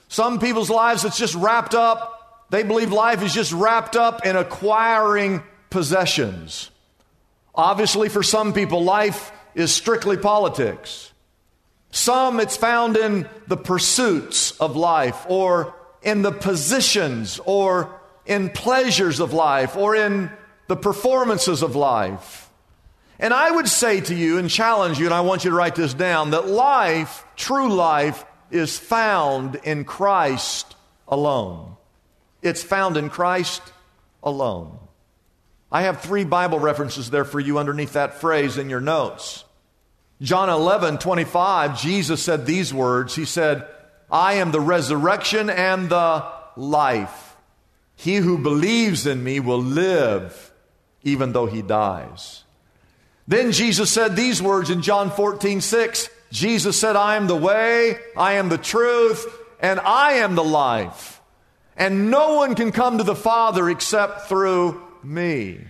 Some 0.09 0.39
people's 0.39 0.69
lives, 0.69 1.05
it's 1.05 1.17
just 1.17 1.33
wrapped 1.35 1.73
up. 1.73 2.45
They 2.51 2.63
believe 2.63 2.91
life 2.91 3.23
is 3.23 3.33
just 3.33 3.53
wrapped 3.53 3.95
up 3.95 4.25
in 4.25 4.35
acquiring 4.35 5.41
possessions. 5.69 6.69
Obviously, 7.55 8.09
for 8.09 8.21
some 8.21 8.53
people, 8.53 8.83
life 8.83 9.31
is 9.55 9.73
strictly 9.73 10.17
politics. 10.17 11.11
Some, 11.91 12.39
it's 12.41 12.57
found 12.57 12.97
in 12.97 13.27
the 13.47 13.57
pursuits 13.57 14.51
of 14.59 14.75
life, 14.75 15.25
or 15.29 15.73
in 16.01 16.21
the 16.21 16.31
positions, 16.31 17.39
or 17.45 17.99
in 18.25 18.49
pleasures 18.49 19.21
of 19.21 19.33
life, 19.33 19.77
or 19.77 19.95
in 19.95 20.29
the 20.67 20.75
performances 20.75 21.61
of 21.61 21.75
life. 21.75 22.49
And 23.21 23.35
I 23.35 23.51
would 23.51 23.67
say 23.67 24.01
to 24.01 24.15
you 24.15 24.39
and 24.39 24.49
challenge 24.49 24.97
you, 24.97 25.05
and 25.05 25.13
I 25.13 25.21
want 25.21 25.45
you 25.45 25.51
to 25.51 25.55
write 25.55 25.75
this 25.75 25.93
down, 25.93 26.31
that 26.31 26.47
life, 26.47 27.23
true 27.35 27.71
life, 27.71 28.25
is 28.49 28.79
found 28.79 29.55
in 29.63 29.85
Christ 29.85 30.75
alone. 31.07 31.77
It's 32.41 32.63
found 32.63 32.97
in 32.97 33.11
Christ 33.11 33.61
alone. 34.23 34.79
I 35.71 35.83
have 35.83 36.01
three 36.01 36.23
Bible 36.23 36.59
references 36.59 37.11
there 37.11 37.23
for 37.23 37.39
you 37.39 37.59
underneath 37.59 37.93
that 37.93 38.15
phrase 38.15 38.57
in 38.57 38.71
your 38.71 38.81
notes. 38.81 39.45
John 40.19 40.49
11, 40.49 40.97
25, 40.97 41.79
Jesus 41.79 42.23
said 42.23 42.45
these 42.47 42.73
words. 42.73 43.15
He 43.15 43.25
said, 43.25 43.67
I 44.11 44.33
am 44.33 44.51
the 44.51 44.59
resurrection 44.59 45.49
and 45.49 45.89
the 45.89 46.25
life. 46.57 47.37
He 47.95 48.15
who 48.15 48.39
believes 48.39 49.05
in 49.05 49.23
me 49.23 49.39
will 49.39 49.61
live 49.61 50.51
even 51.03 51.33
though 51.33 51.45
he 51.45 51.61
dies. 51.61 52.43
Then 53.31 53.53
Jesus 53.53 53.89
said 53.89 54.17
these 54.17 54.41
words 54.41 54.69
in 54.69 54.81
John 54.81 55.09
14, 55.09 55.61
6. 55.61 56.09
Jesus 56.33 56.77
said, 56.77 56.97
I 56.97 57.15
am 57.15 57.27
the 57.27 57.35
way, 57.35 57.97
I 58.17 58.33
am 58.33 58.49
the 58.49 58.57
truth, 58.57 59.25
and 59.61 59.79
I 59.79 60.15
am 60.15 60.35
the 60.35 60.43
life. 60.43 61.21
And 61.77 62.11
no 62.11 62.35
one 62.35 62.55
can 62.55 62.73
come 62.73 62.97
to 62.97 63.05
the 63.05 63.15
Father 63.15 63.69
except 63.69 64.27
through 64.27 64.85
me. 65.01 65.61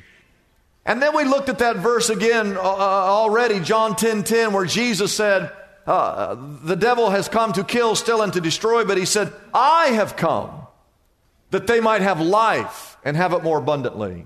And 0.88 1.04
then 1.04 1.16
we 1.16 1.24
looked 1.24 1.50
at 1.50 1.60
that 1.60 1.76
verse 1.76 2.10
again 2.10 2.58
uh, 2.58 2.62
uh 2.62 2.64
already, 2.64 3.60
John 3.60 3.96
10 3.96 4.24
10, 4.24 4.54
where 4.54 4.66
Jesus 4.66 5.16
said, 5.16 5.52
uh, 5.86 6.36
The 6.64 6.76
devil 6.76 7.12
has 7.12 7.30
come 7.30 7.54
to 7.54 7.64
kill, 7.64 7.94
steal, 7.94 8.24
and 8.24 8.34
to 8.34 8.42
destroy, 8.42 8.86
but 8.86 8.98
he 8.98 9.06
said, 9.06 9.32
I 9.54 9.90
have 9.90 10.16
come 10.16 10.66
that 11.52 11.68
they 11.68 11.80
might 11.80 12.02
have 12.02 12.20
life 12.20 12.98
and 13.06 13.16
have 13.16 13.34
it 13.34 13.44
more 13.44 13.60
abundantly. 13.60 14.26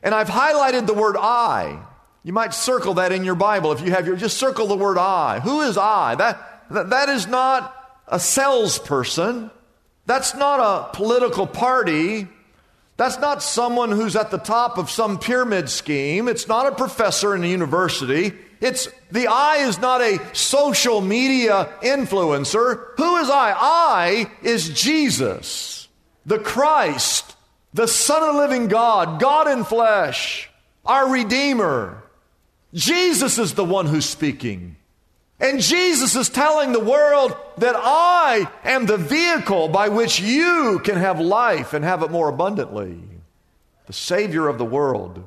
And 0.00 0.14
I've 0.14 0.28
highlighted 0.28 0.86
the 0.86 0.94
word 0.94 1.16
I. 1.18 1.82
You 2.26 2.32
might 2.32 2.52
circle 2.52 2.94
that 2.94 3.12
in 3.12 3.22
your 3.22 3.36
Bible 3.36 3.70
if 3.70 3.80
you 3.82 3.92
have 3.92 4.04
your, 4.04 4.16
just 4.16 4.36
circle 4.36 4.66
the 4.66 4.76
word 4.76 4.98
I. 4.98 5.38
Who 5.38 5.60
is 5.60 5.78
I? 5.78 6.16
That, 6.16 6.64
that, 6.72 6.90
that 6.90 7.08
is 7.08 7.28
not 7.28 7.72
a 8.08 8.18
salesperson. 8.18 9.48
That's 10.06 10.34
not 10.34 10.58
a 10.58 10.92
political 10.92 11.46
party. 11.46 12.26
That's 12.96 13.16
not 13.20 13.44
someone 13.44 13.92
who's 13.92 14.16
at 14.16 14.32
the 14.32 14.38
top 14.38 14.76
of 14.76 14.90
some 14.90 15.20
pyramid 15.20 15.70
scheme. 15.70 16.26
It's 16.26 16.48
not 16.48 16.66
a 16.66 16.74
professor 16.74 17.36
in 17.36 17.44
a 17.44 17.46
university. 17.46 18.32
It's 18.60 18.88
the 19.12 19.28
I 19.28 19.58
is 19.58 19.78
not 19.78 20.00
a 20.00 20.18
social 20.34 21.00
media 21.00 21.72
influencer. 21.80 22.88
Who 22.96 23.16
is 23.18 23.30
I? 23.30 23.54
I 23.56 24.32
is 24.42 24.70
Jesus, 24.70 25.86
the 26.24 26.40
Christ, 26.40 27.36
the 27.72 27.86
Son 27.86 28.24
of 28.24 28.34
the 28.34 28.40
living 28.40 28.66
God, 28.66 29.20
God 29.20 29.46
in 29.46 29.62
flesh, 29.62 30.50
our 30.84 31.08
Redeemer. 31.08 32.02
Jesus 32.74 33.38
is 33.38 33.54
the 33.54 33.64
one 33.64 33.86
who's 33.86 34.06
speaking. 34.06 34.76
And 35.38 35.60
Jesus 35.60 36.16
is 36.16 36.28
telling 36.28 36.72
the 36.72 36.80
world 36.80 37.36
that 37.58 37.74
I 37.76 38.50
am 38.64 38.86
the 38.86 38.96
vehicle 38.96 39.68
by 39.68 39.88
which 39.88 40.18
you 40.18 40.80
can 40.82 40.96
have 40.96 41.20
life 41.20 41.74
and 41.74 41.84
have 41.84 42.02
it 42.02 42.10
more 42.10 42.28
abundantly. 42.28 42.98
The 43.86 43.92
Savior 43.92 44.48
of 44.48 44.58
the 44.58 44.64
world. 44.64 45.22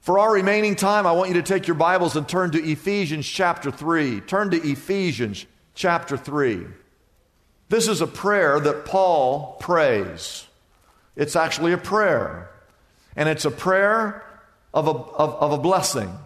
For 0.00 0.18
our 0.18 0.32
remaining 0.32 0.76
time, 0.76 1.06
I 1.06 1.12
want 1.12 1.28
you 1.28 1.34
to 1.34 1.42
take 1.42 1.66
your 1.66 1.74
Bibles 1.74 2.16
and 2.16 2.26
turn 2.26 2.52
to 2.52 2.62
Ephesians 2.62 3.26
chapter 3.26 3.70
3. 3.70 4.20
Turn 4.22 4.50
to 4.50 4.56
Ephesians 4.56 5.44
chapter 5.74 6.16
3. 6.16 6.66
This 7.68 7.86
is 7.86 8.00
a 8.00 8.06
prayer 8.06 8.58
that 8.60 8.84
Paul 8.84 9.56
prays. 9.60 10.46
It's 11.16 11.36
actually 11.36 11.72
a 11.72 11.78
prayer, 11.78 12.50
and 13.14 13.28
it's 13.28 13.44
a 13.44 13.50
prayer 13.50 14.24
of 14.72 14.86
a, 14.88 14.90
of, 14.90 15.34
of 15.34 15.52
a 15.52 15.58
blessing. 15.58 16.16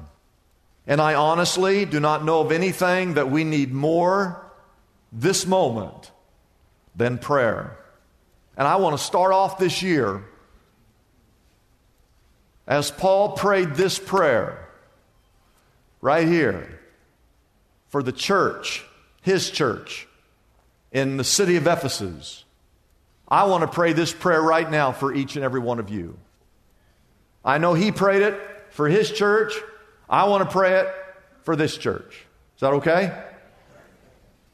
And 0.87 1.00
I 1.00 1.14
honestly 1.14 1.87
do 1.87 1.99
not 2.00 2.25
know 2.25 2.41
of 2.41 2.53
anything 2.53 3.14
that 3.14 3.31
we 3.31 3.45
need 3.45 3.73
more 3.73 4.45
this 5.12 5.47
moment 5.47 6.11
than 6.95 7.19
prayer. 7.19 7.76
And 8.57 8.69
I 8.69 8.76
want 8.76 8.97
to 8.97 9.03
start 9.03 9.33
off 9.33 9.59
this 9.59 9.83
year 9.83 10.23
as 12.67 12.91
Paul 12.91 13.33
prayed 13.33 13.75
this 13.75 13.99
prayer 13.99 14.69
right 16.00 16.26
here 16.26 16.81
for 17.88 18.03
the 18.03 18.12
church, 18.12 18.85
his 19.23 19.50
church, 19.50 20.07
in 20.93 21.17
the 21.17 21.25
city 21.25 21.57
of 21.57 21.67
Ephesus. 21.67 22.45
I 23.26 23.45
want 23.45 23.62
to 23.62 23.69
pray 23.69 23.93
this 23.93 24.12
prayer 24.12 24.41
right 24.41 24.71
now 24.71 24.93
for 24.93 25.12
each 25.12 25.37
and 25.37 25.45
every 25.45 25.61
one 25.61 25.79
of 25.79 25.91
you. 25.91 26.19
I 27.45 27.59
know 27.59 27.75
he 27.75 27.91
prayed 27.91 28.23
it 28.23 28.38
for 28.71 28.88
his 28.88 29.11
church. 29.11 29.55
I 30.09 30.25
want 30.25 30.45
to 30.45 30.51
pray 30.51 30.81
it 30.81 30.89
for 31.43 31.57
this 31.57 31.77
church. 31.77 32.25
Is 32.57 32.61
that 32.61 32.73
okay? 32.75 33.13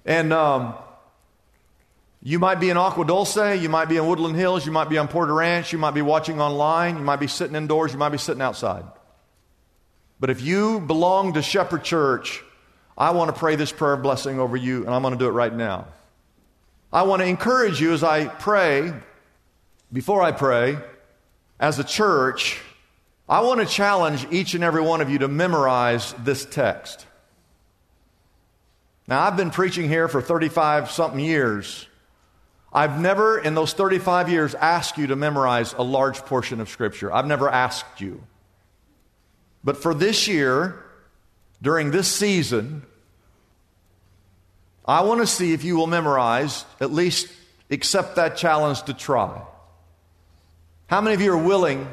And 0.04 0.32
um, 0.32 0.74
you 2.22 2.38
might 2.38 2.60
be 2.60 2.70
in 2.70 2.76
Agua 2.76 3.04
Dulce, 3.04 3.60
you 3.60 3.68
might 3.68 3.88
be 3.88 3.96
in 3.96 4.06
Woodland 4.06 4.36
Hills, 4.36 4.64
you 4.66 4.72
might 4.72 4.88
be 4.88 4.98
on 4.98 5.08
Porter 5.08 5.34
Ranch, 5.34 5.72
you 5.72 5.78
might 5.78 5.92
be 5.92 6.02
watching 6.02 6.40
online, 6.40 6.96
you 6.96 7.02
might 7.02 7.20
be 7.20 7.26
sitting 7.26 7.56
indoors, 7.56 7.92
you 7.92 7.98
might 7.98 8.10
be 8.10 8.18
sitting 8.18 8.42
outside. 8.42 8.84
But 10.18 10.30
if 10.30 10.42
you 10.42 10.80
belong 10.80 11.34
to 11.34 11.42
Shepherd 11.42 11.82
Church, 11.82 12.42
I 12.96 13.12
want 13.12 13.32
to 13.34 13.38
pray 13.38 13.56
this 13.56 13.72
prayer 13.72 13.94
of 13.94 14.02
blessing 14.02 14.38
over 14.38 14.56
you, 14.56 14.84
and 14.84 14.94
I'm 14.94 15.00
going 15.00 15.14
to 15.14 15.18
do 15.18 15.28
it 15.28 15.32
right 15.32 15.54
now. 15.54 15.86
I 16.92 17.02
want 17.02 17.22
to 17.22 17.26
encourage 17.26 17.80
you 17.80 17.92
as 17.94 18.02
I 18.02 18.26
pray, 18.26 18.92
before 19.92 20.22
I 20.22 20.32
pray, 20.32 20.76
as 21.58 21.78
a 21.78 21.84
church, 21.84 22.60
I 23.30 23.42
want 23.42 23.60
to 23.60 23.66
challenge 23.66 24.26
each 24.32 24.54
and 24.54 24.64
every 24.64 24.82
one 24.82 25.00
of 25.00 25.08
you 25.08 25.18
to 25.18 25.28
memorize 25.28 26.12
this 26.14 26.44
text. 26.44 27.06
Now, 29.06 29.22
I've 29.22 29.36
been 29.36 29.52
preaching 29.52 29.88
here 29.88 30.08
for 30.08 30.20
35 30.20 30.90
something 30.90 31.20
years. 31.20 31.86
I've 32.72 33.00
never, 33.00 33.38
in 33.38 33.54
those 33.54 33.72
35 33.72 34.28
years, 34.30 34.56
asked 34.56 34.98
you 34.98 35.06
to 35.08 35.16
memorize 35.16 35.74
a 35.74 35.82
large 35.82 36.18
portion 36.22 36.60
of 36.60 36.68
Scripture. 36.68 37.12
I've 37.12 37.26
never 37.26 37.48
asked 37.48 38.00
you. 38.00 38.20
But 39.62 39.76
for 39.76 39.94
this 39.94 40.26
year, 40.26 40.84
during 41.62 41.92
this 41.92 42.12
season, 42.12 42.82
I 44.84 45.02
want 45.02 45.20
to 45.20 45.26
see 45.26 45.52
if 45.52 45.62
you 45.62 45.76
will 45.76 45.86
memorize, 45.86 46.64
at 46.80 46.92
least 46.92 47.28
accept 47.70 48.16
that 48.16 48.36
challenge 48.36 48.82
to 48.84 48.94
try. 48.94 49.40
How 50.88 51.00
many 51.00 51.14
of 51.14 51.20
you 51.20 51.32
are 51.32 51.38
willing 51.38 51.86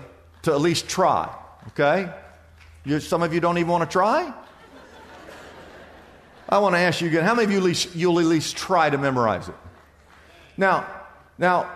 to 0.44 0.51
at 0.51 0.62
least 0.62 0.88
try, 0.88 1.34
okay? 1.70 2.10
You, 2.86 3.00
some 3.00 3.24
of 3.24 3.34
you 3.34 3.39
don't 3.39 3.58
even 3.58 3.70
want 3.70 3.89
to 3.89 3.91
try? 3.91 4.34
I 6.50 6.60
want 6.60 6.75
to 6.75 6.79
ask 6.79 7.01
you 7.01 7.10
again 7.10 7.24
how 7.24 7.36
many 7.36 7.46
of 7.46 7.51
you 7.51 7.58
at 7.58 7.63
least, 7.63 7.96
you'll 7.96 8.20
at 8.20 8.25
least 8.25 8.56
try 8.56 8.89
to 8.89 8.98
memorize 8.98 9.50
it? 9.50 9.56
Now, 10.56 10.88
now, 11.38 11.70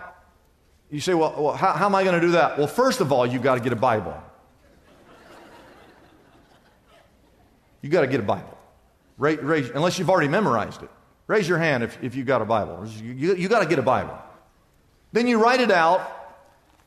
you 0.90 1.00
say, 1.00 1.14
well, 1.14 1.34
well 1.36 1.52
how, 1.54 1.72
how 1.72 1.86
am 1.86 1.94
I 1.94 2.04
going 2.04 2.18
to 2.18 2.26
do 2.26 2.32
that? 2.32 2.58
Well, 2.58 2.66
first 2.66 3.00
of 3.00 3.12
all, 3.12 3.26
you've 3.26 3.42
got 3.42 3.56
to 3.56 3.60
get 3.60 3.72
a 3.72 3.76
Bible. 3.76 4.16
You've 7.82 7.92
got 7.92 8.02
to 8.02 8.06
get 8.06 8.20
a 8.20 8.24
Bible. 8.24 8.58
Raise, 9.18 9.38
raise, 9.40 9.70
unless 9.70 9.98
you've 9.98 10.10
already 10.10 10.28
memorized 10.28 10.82
it. 10.82 10.90
Raise 11.26 11.48
your 11.48 11.58
hand 11.58 11.82
if, 11.82 12.02
if 12.02 12.14
you've 12.14 12.26
got 12.26 12.42
a 12.42 12.44
Bible. 12.44 12.86
You, 12.86 13.12
you, 13.12 13.34
you 13.36 13.48
got 13.48 13.60
to 13.60 13.66
get 13.66 13.78
a 13.78 13.82
Bible. 13.82 14.16
Then 15.12 15.26
you 15.26 15.42
write 15.42 15.60
it 15.60 15.70
out, 15.70 16.10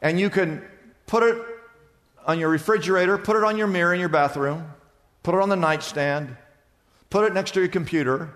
and 0.01 0.20
you 0.20 0.29
can 0.29 0.65
put 1.05 1.24
it 1.24 1.38
on 2.25 2.39
your 2.39 2.50
refrigerator, 2.50 3.17
put 3.17 3.36
it 3.36 3.44
on 3.44 3.58
your 3.58 3.67
mirror 3.67 3.94
in 3.94 4.00
your 4.00 4.10
bathroom, 4.10 4.74
put 5.24 5.36
it 5.36 5.41
on 5.41 5.50
the 5.50 5.55
nightstand, 5.55 6.36
put 7.10 7.25
it 7.25 7.34
next 7.34 7.51
to 7.51 7.60
your 7.60 7.70
computer, 7.70 8.36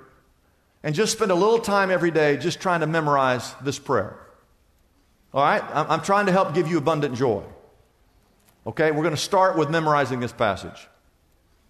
and 0.84 0.96
just 0.96 1.12
spend 1.12 1.32
a 1.32 1.36
little 1.36 1.60
time 1.60 1.92
every 1.92 2.12
day 2.12 2.38
just 2.38 2.60
trying 2.62 2.82
to 2.82 2.88
memorize 2.88 3.54
this 3.62 3.80
prayer. 3.80 4.18
All 5.34 5.44
right? 5.44 5.64
I'm 5.74 6.02
trying 6.02 6.28
to 6.28 6.32
help 6.32 6.54
give 6.54 6.68
you 6.68 6.78
abundant 6.78 7.16
joy. 7.16 7.44
Okay? 8.66 8.92
We're 8.92 9.04
going 9.04 9.16
to 9.16 9.22
start 9.22 9.58
with 9.58 9.70
memorizing 9.70 10.20
this 10.20 10.32
passage. 10.32 10.88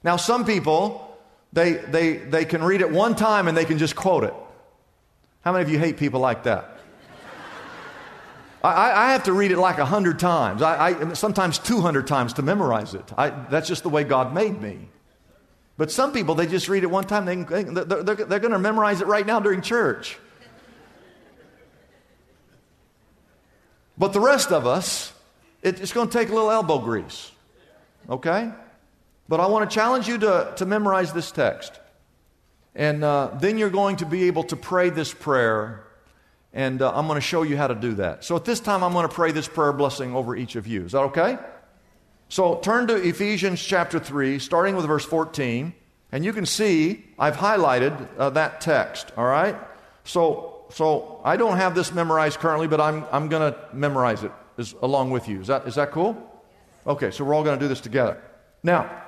Now, 0.03 0.15
some 0.15 0.45
people, 0.45 1.17
they, 1.51 1.73
they, 1.73 2.17
they 2.17 2.45
can 2.45 2.63
read 2.63 2.81
it 2.81 2.89
one 2.89 3.15
time 3.15 3.47
and 3.47 3.57
they 3.57 3.65
can 3.65 3.77
just 3.77 3.95
quote 3.95 4.23
it. 4.23 4.33
How 5.41 5.51
many 5.51 5.63
of 5.63 5.69
you 5.69 5.79
hate 5.79 5.97
people 5.97 6.19
like 6.19 6.43
that? 6.43 6.78
I, 8.63 9.07
I, 9.07 9.11
have 9.13 9.23
to 9.23 9.33
read 9.33 9.51
it 9.51 9.57
like 9.57 9.77
a 9.77 9.85
hundred 9.85 10.19
times, 10.19 10.61
I, 10.61 10.87
I, 10.87 11.13
sometimes 11.13 11.59
200 11.59 12.07
times 12.07 12.33
to 12.33 12.41
memorize 12.41 12.93
it. 12.93 13.07
that's 13.17 13.67
just 13.67 13.83
the 13.83 13.89
way 13.89 14.03
God 14.03 14.33
made 14.33 14.61
me. 14.61 14.89
But 15.77 15.91
some 15.91 16.11
people, 16.11 16.35
they 16.35 16.45
just 16.45 16.67
read 16.67 16.83
it 16.83 16.91
one 16.91 17.05
time, 17.05 17.25
they, 17.25 17.63
they're, 17.63 17.85
they're, 17.85 18.15
they're 18.15 18.39
going 18.39 18.51
to 18.51 18.59
memorize 18.59 18.99
it 18.99 19.07
right 19.07 19.25
now 19.25 19.39
during 19.39 19.61
church. 19.61 20.17
But 23.97 24.13
the 24.13 24.19
rest 24.19 24.51
of 24.51 24.65
us, 24.65 25.13
it, 25.61 25.81
it's 25.81 25.91
going 25.91 26.07
to 26.07 26.17
take 26.17 26.29
a 26.29 26.33
little 26.33 26.51
elbow 26.51 26.79
grease. 26.79 27.31
Okay? 28.09 28.51
But 29.27 29.39
I 29.39 29.47
want 29.47 29.69
to 29.69 29.73
challenge 29.73 30.07
you 30.07 30.17
to, 30.19 30.53
to 30.57 30.65
memorize 30.65 31.13
this 31.13 31.31
text. 31.31 31.73
And 32.75 33.03
uh, 33.03 33.31
then 33.39 33.57
you're 33.57 33.69
going 33.69 33.97
to 33.97 34.05
be 34.05 34.23
able 34.23 34.43
to 34.45 34.55
pray 34.55 34.89
this 34.89 35.13
prayer. 35.13 35.83
And 36.53 36.81
uh, 36.81 36.91
I'm 36.93 37.07
going 37.07 37.17
to 37.17 37.21
show 37.21 37.43
you 37.43 37.57
how 37.57 37.67
to 37.67 37.75
do 37.75 37.93
that. 37.95 38.23
So 38.23 38.35
at 38.35 38.45
this 38.45 38.59
time, 38.59 38.83
I'm 38.83 38.93
going 38.93 39.07
to 39.07 39.13
pray 39.13 39.31
this 39.31 39.47
prayer 39.47 39.71
blessing 39.71 40.15
over 40.15 40.35
each 40.35 40.55
of 40.55 40.65
you. 40.65 40.85
Is 40.85 40.93
that 40.93 40.99
okay? 40.99 41.37
So 42.27 42.55
turn 42.57 42.87
to 42.87 42.95
Ephesians 42.95 43.61
chapter 43.63 43.99
3, 43.99 44.39
starting 44.39 44.75
with 44.75 44.85
verse 44.85 45.05
14. 45.05 45.73
And 46.11 46.25
you 46.25 46.33
can 46.33 46.45
see 46.45 47.05
I've 47.19 47.37
highlighted 47.37 48.07
uh, 48.17 48.31
that 48.31 48.61
text, 48.61 49.11
all 49.15 49.25
right? 49.25 49.55
So, 50.03 50.65
so 50.71 51.21
I 51.23 51.37
don't 51.37 51.57
have 51.57 51.75
this 51.75 51.93
memorized 51.93 52.39
currently, 52.39 52.67
but 52.67 52.81
I'm, 52.81 53.05
I'm 53.11 53.29
going 53.29 53.53
to 53.53 53.59
memorize 53.73 54.23
it 54.23 54.31
along 54.81 55.11
with 55.11 55.27
you. 55.27 55.41
Is 55.41 55.47
that, 55.47 55.67
is 55.67 55.75
that 55.75 55.91
cool? 55.91 56.17
Okay, 56.87 57.11
so 57.11 57.23
we're 57.23 57.35
all 57.35 57.43
going 57.43 57.59
to 57.59 57.63
do 57.63 57.67
this 57.67 57.81
together. 57.81 58.21
Now, 58.63 59.03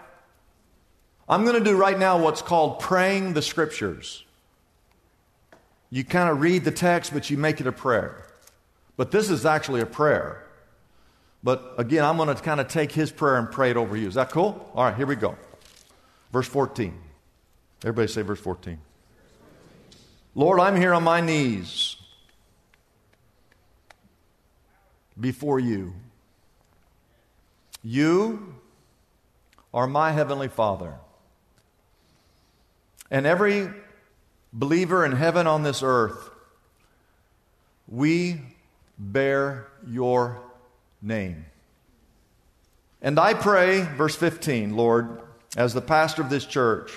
I'm 1.27 1.43
going 1.43 1.57
to 1.57 1.63
do 1.63 1.75
right 1.75 1.98
now 1.98 2.21
what's 2.21 2.41
called 2.41 2.79
praying 2.79 3.33
the 3.33 3.41
scriptures. 3.41 4.24
You 5.91 6.05
kind 6.05 6.29
of 6.29 6.39
read 6.39 6.63
the 6.63 6.71
text, 6.71 7.13
but 7.13 7.29
you 7.29 7.38
make 7.38 7.60
it 7.60 7.67
a 7.67 7.71
prayer. 7.71 8.25
But 8.95 9.12
this 9.12 9.29
is 9.29 9.45
actually 9.45 9.81
a 9.81 9.86
prayer. 9.86 10.48
But 11.43 11.74
again, 11.77 12.05
I'm 12.05 12.17
going 12.17 12.33
to 12.33 12.41
kind 12.41 12.62
of 12.62 12.67
take 12.69 12.91
his 12.91 13.12
prayer 13.12 13.36
and 13.38 13.51
pray 13.51 13.71
it 13.71 13.77
over 13.77 13.98
you. 13.98 14.07
Is 14.07 14.13
that 14.13 14.29
cool? 14.29 14.71
All 14.74 14.86
right, 14.86 14.95
here 14.95 15.05
we 15.05 15.15
go. 15.15 15.36
Verse 16.31 16.48
14. 16.48 16.98
Everybody 17.83 18.07
say 18.07 18.21
verse 18.21 18.39
14. 18.39 18.77
Lord, 20.33 20.60
I'm 20.60 20.77
here 20.77 20.93
on 20.93 21.03
my 21.03 21.19
knees 21.19 21.98
before 25.19 25.60
you. 25.60 25.93
You 27.83 28.55
are 29.74 29.88
my 29.88 30.12
heavenly 30.12 30.48
Father. 30.48 30.93
And 33.10 33.25
every 33.25 33.69
believer 34.53 35.05
in 35.05 35.13
heaven 35.13 35.48
on 35.48 35.63
this 35.63 35.81
earth, 35.84 36.29
we 37.88 38.41
bear 38.98 39.67
your 39.88 40.41
name. 41.01 41.46
And 43.01 43.20
I 43.20 43.34
pray, 43.34 43.81
verse 43.81 44.15
15, 44.15 44.75
Lord, 44.75 45.22
as 45.58 45.74
the 45.74 45.81
pastor 45.81 46.22
of 46.22 46.29
this 46.29 46.46
church, 46.46 46.91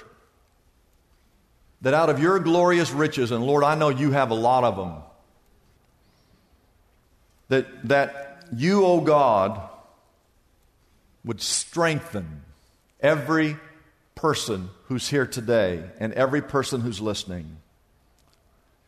that 1.81 1.95
out 1.95 2.11
of 2.11 2.21
your 2.21 2.39
glorious 2.39 2.91
riches, 2.91 3.31
and 3.31 3.45
Lord, 3.45 3.65
I 3.65 3.75
know 3.75 3.89
you 3.89 4.11
have 4.13 4.31
a 4.31 4.35
lot 4.35 4.65
of 4.65 4.77
them, 4.77 4.95
that, 7.49 7.89
that 7.89 8.47
you, 8.55 8.85
O 8.85 8.93
oh 8.93 9.01
God, 9.01 9.61
would 11.25 11.41
strengthen 11.41 12.43
every 13.01 13.57
person 14.25 14.71
who's 14.87 15.11
here 15.11 15.27
today 15.27 15.85
and 16.01 16.11
every 16.15 16.41
person 16.41 16.81
who's 16.81 16.99
listening. 16.99 17.59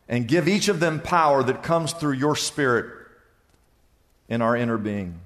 And 0.09 0.27
give 0.27 0.47
each 0.47 0.67
of 0.67 0.79
them 0.79 0.99
power 0.99 1.43
that 1.43 1.61
comes 1.61 1.93
through 1.93 2.13
your 2.13 2.35
spirit 2.35 2.91
in 4.27 4.41
our 4.41 4.55
inner 4.55 4.79
being. 4.79 5.19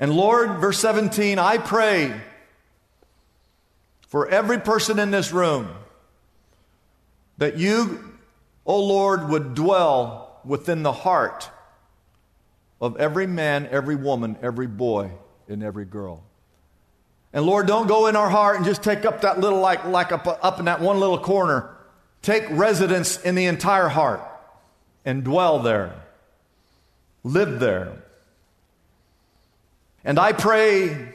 And 0.00 0.14
Lord, 0.14 0.60
verse 0.60 0.78
17, 0.78 1.38
I 1.38 1.58
pray 1.58 2.18
for 4.08 4.26
every 4.26 4.60
person 4.60 4.98
in 4.98 5.10
this 5.10 5.30
room 5.30 5.68
that 7.36 7.58
you, 7.58 8.02
O 8.64 8.76
oh 8.76 8.82
Lord, 8.82 9.28
would 9.28 9.54
dwell 9.54 10.40
within 10.42 10.82
the 10.82 10.92
heart 10.92 11.50
of 12.80 12.96
every 12.96 13.26
man, 13.26 13.68
every 13.70 13.94
woman, 13.94 14.38
every 14.40 14.68
boy, 14.68 15.10
and 15.50 15.62
every 15.62 15.84
girl. 15.84 16.22
And 17.32 17.44
Lord, 17.44 17.66
don't 17.66 17.86
go 17.86 18.06
in 18.06 18.16
our 18.16 18.30
heart 18.30 18.56
and 18.56 18.64
just 18.64 18.82
take 18.82 19.04
up 19.04 19.20
that 19.22 19.40
little, 19.40 19.60
like, 19.60 19.84
like 19.84 20.12
up, 20.12 20.26
up 20.42 20.58
in 20.58 20.64
that 20.66 20.80
one 20.80 21.00
little 21.00 21.18
corner. 21.18 21.70
Take 22.22 22.44
residence 22.50 23.20
in 23.20 23.34
the 23.34 23.46
entire 23.46 23.88
heart 23.88 24.22
and 25.04 25.22
dwell 25.22 25.60
there. 25.60 25.94
Live 27.22 27.60
there. 27.60 28.02
And 30.04 30.18
I 30.18 30.32
pray, 30.32 31.14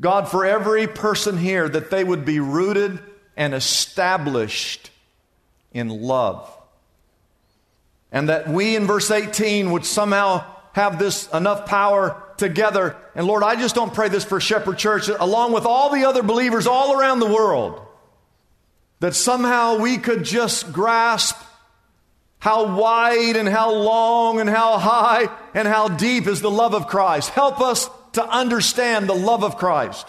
God, 0.00 0.28
for 0.28 0.44
every 0.44 0.86
person 0.86 1.36
here 1.36 1.68
that 1.68 1.90
they 1.90 2.02
would 2.02 2.24
be 2.24 2.40
rooted 2.40 3.00
and 3.36 3.52
established 3.52 4.90
in 5.72 5.88
love. 5.88 6.50
And 8.12 8.28
that 8.28 8.48
we 8.48 8.76
in 8.76 8.86
verse 8.86 9.10
18 9.10 9.72
would 9.72 9.84
somehow 9.84 10.44
have 10.72 10.98
this 10.98 11.28
enough 11.32 11.66
power 11.66 12.22
together. 12.36 12.96
And 13.14 13.26
Lord, 13.26 13.42
I 13.42 13.56
just 13.56 13.74
don't 13.74 13.94
pray 13.94 14.08
this 14.08 14.24
for 14.24 14.40
Shepherd 14.40 14.78
Church, 14.78 15.08
along 15.08 15.52
with 15.52 15.66
all 15.66 15.90
the 15.90 16.04
other 16.04 16.22
believers 16.22 16.66
all 16.66 16.98
around 16.98 17.20
the 17.20 17.32
world, 17.32 17.80
that 19.00 19.14
somehow 19.14 19.78
we 19.78 19.98
could 19.98 20.24
just 20.24 20.72
grasp 20.72 21.36
how 22.38 22.76
wide 22.76 23.36
and 23.36 23.48
how 23.48 23.72
long 23.72 24.40
and 24.40 24.50
how 24.50 24.78
high 24.78 25.28
and 25.54 25.66
how 25.66 25.88
deep 25.88 26.26
is 26.26 26.40
the 26.40 26.50
love 26.50 26.74
of 26.74 26.86
Christ. 26.86 27.30
Help 27.30 27.60
us 27.60 27.88
to 28.12 28.24
understand 28.26 29.08
the 29.08 29.14
love 29.14 29.42
of 29.42 29.56
Christ. 29.56 30.06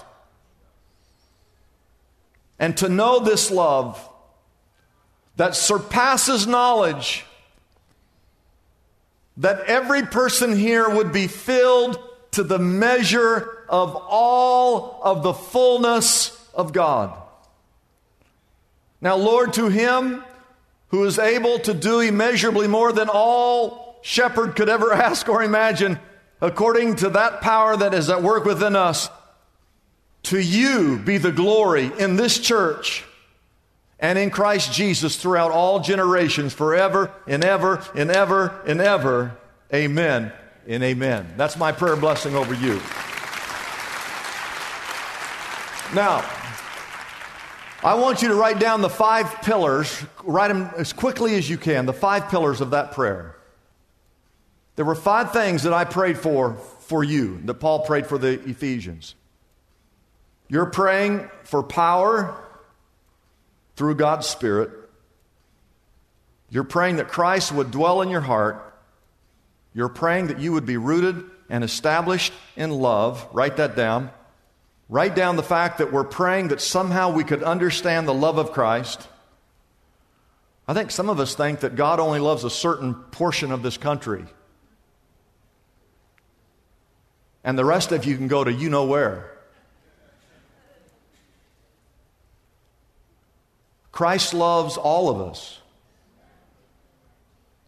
And 2.59 2.75
to 2.77 2.89
know 2.89 3.19
this 3.19 3.51
love 3.51 4.09
that 5.35 5.55
surpasses 5.55 6.47
knowledge, 6.47 7.25
that 9.38 9.61
every 9.61 10.03
person 10.03 10.55
here 10.55 10.89
would 10.89 11.11
be 11.11 11.27
filled 11.27 11.99
to 12.36 12.43
the 12.43 12.60
measure 12.60 13.63
of 13.69 13.95
all 13.95 15.00
of 15.02 15.24
the 15.24 15.34
fullness 15.34 16.38
of 16.54 16.74
God. 16.74 17.17
Now, 19.00 19.15
Lord, 19.15 19.54
to 19.54 19.69
him 19.69 20.21
who 20.89 21.06
is 21.06 21.17
able 21.17 21.60
to 21.60 21.74
do 21.74 22.02
immeasurably 22.02 22.67
more 22.67 22.91
than 22.91 23.08
all 23.10 24.00
shepherd 24.02 24.58
could 24.58 24.67
ever 24.67 24.91
ask 25.08 25.30
or 25.30 25.43
imagine, 25.43 25.98
according 26.41 26.98
to 26.98 27.10
that 27.12 27.39
power 27.39 27.78
that 27.78 27.93
is 27.93 28.10
at 28.10 28.21
work 28.21 28.43
within 28.43 28.76
us. 28.76 29.10
To 30.24 30.39
you 30.39 30.98
be 30.98 31.17
the 31.17 31.32
glory 31.32 31.89
in 31.98 32.17
this 32.17 32.38
church 32.38 33.06
and 33.98 34.19
in 34.19 34.30
Christ 34.30 34.74
Jesus 34.74 35.15
throughout 35.15 35.52
all 35.52 35.80
generations, 35.80 36.52
forever 36.52 37.13
and 37.28 37.45
ever 37.45 37.82
and 37.95 38.12
ever 38.12 38.62
and 38.65 38.82
ever. 38.82 39.38
Amen 39.74 40.34
and 40.67 40.84
amen. 40.84 41.34
That's 41.38 41.58
my 41.58 41.71
prayer 41.71 41.95
blessing 41.95 42.36
over 42.36 42.54
you. 42.54 42.82
Now, 45.93 46.30
I 47.84 47.93
want 47.93 48.21
you 48.21 48.30
to 48.30 48.36
write 48.36 48.60
down 48.60 48.82
the 48.82 48.89
five 48.89 49.41
pillars, 49.43 50.04
write 50.23 50.47
them 50.47 50.71
as 50.75 50.91
quickly 50.91 51.36
as 51.36 51.47
you 51.49 51.58
can, 51.58 51.86
the 51.86 51.93
five 51.93 52.30
pillars 52.30 52.60
of 52.60 52.71
that 52.71 52.93
prayer. 52.93 53.36
There 54.75 54.86
were 54.86 54.95
five 54.95 55.32
things 55.32 55.63
that 55.63 55.73
I 55.73 55.86
prayed 55.86 56.17
for 56.17 56.56
for 56.56 57.04
you, 57.04 57.39
that 57.45 57.56
Paul 57.56 57.86
prayed 57.86 58.08
for 58.08 58.17
the 58.17 58.41
Ephesians. 58.49 59.15
You're 60.47 60.65
praying 60.65 61.30
for 61.43 61.63
power 61.63 62.36
through 63.75 63.95
God's 63.95 64.28
Spirit. 64.28 64.69
You're 66.49 66.63
praying 66.63 66.97
that 66.97 67.08
Christ 67.08 67.51
would 67.51 67.71
dwell 67.71 68.01
in 68.01 68.10
your 68.10 68.21
heart. 68.21 68.64
You're 69.75 69.89
praying 69.89 70.27
that 70.27 70.39
you 70.39 70.53
would 70.53 70.65
be 70.65 70.77
rooted 70.77 71.21
and 71.49 71.63
established 71.63 72.33
in 72.55 72.71
love. 72.71 73.27
Write 73.33 73.57
that 73.57 73.75
down. 73.75 74.09
Write 74.88 75.15
down 75.15 75.35
the 75.35 75.43
fact 75.43 75.79
that 75.79 75.91
we're 75.91 76.05
praying 76.05 76.47
that 76.47 76.61
somehow 76.61 77.11
we 77.11 77.25
could 77.25 77.43
understand 77.43 78.07
the 78.07 78.13
love 78.13 78.38
of 78.38 78.53
Christ. 78.53 79.07
I 80.65 80.73
think 80.73 80.91
some 80.91 81.09
of 81.09 81.19
us 81.19 81.35
think 81.35 81.59
that 81.59 81.75
God 81.75 81.99
only 81.99 82.19
loves 82.19 82.45
a 82.45 82.49
certain 82.49 82.93
portion 82.95 83.51
of 83.51 83.63
this 83.63 83.77
country. 83.77 84.25
And 87.43 87.57
the 87.57 87.65
rest 87.65 87.91
of 87.91 88.05
you 88.05 88.15
can 88.15 88.29
go 88.29 88.43
to 88.43 88.51
you 88.51 88.69
know 88.69 88.85
where. 88.85 89.31
Christ 93.91 94.33
loves 94.33 94.77
all 94.77 95.09
of 95.09 95.21
us. 95.21 95.59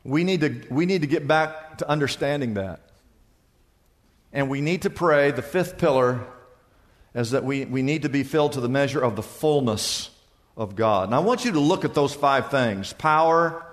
We 0.07 0.23
need 0.23 0.39
to, 0.39 0.61
we 0.69 0.85
need 0.85 1.01
to 1.01 1.07
get 1.07 1.27
back 1.27 1.79
to 1.79 1.89
understanding 1.89 2.53
that. 2.53 2.79
And 4.31 4.49
we 4.49 4.61
need 4.61 4.83
to 4.83 4.89
pray 4.89 5.31
the 5.31 5.41
fifth 5.41 5.77
pillar 5.77 6.25
is 7.13 7.31
that 7.31 7.43
we, 7.43 7.65
we 7.65 7.81
need 7.81 8.03
to 8.03 8.09
be 8.09 8.23
filled 8.23 8.53
to 8.53 8.61
the 8.61 8.69
measure 8.69 9.03
of 9.03 9.17
the 9.17 9.21
fullness 9.21 10.09
of 10.55 10.77
God. 10.77 11.09
And 11.09 11.15
I 11.15 11.19
want 11.19 11.43
you 11.43 11.51
to 11.51 11.59
look 11.59 11.83
at 11.83 11.93
those 11.93 12.13
five 12.13 12.49
things 12.49 12.93
power, 12.93 13.65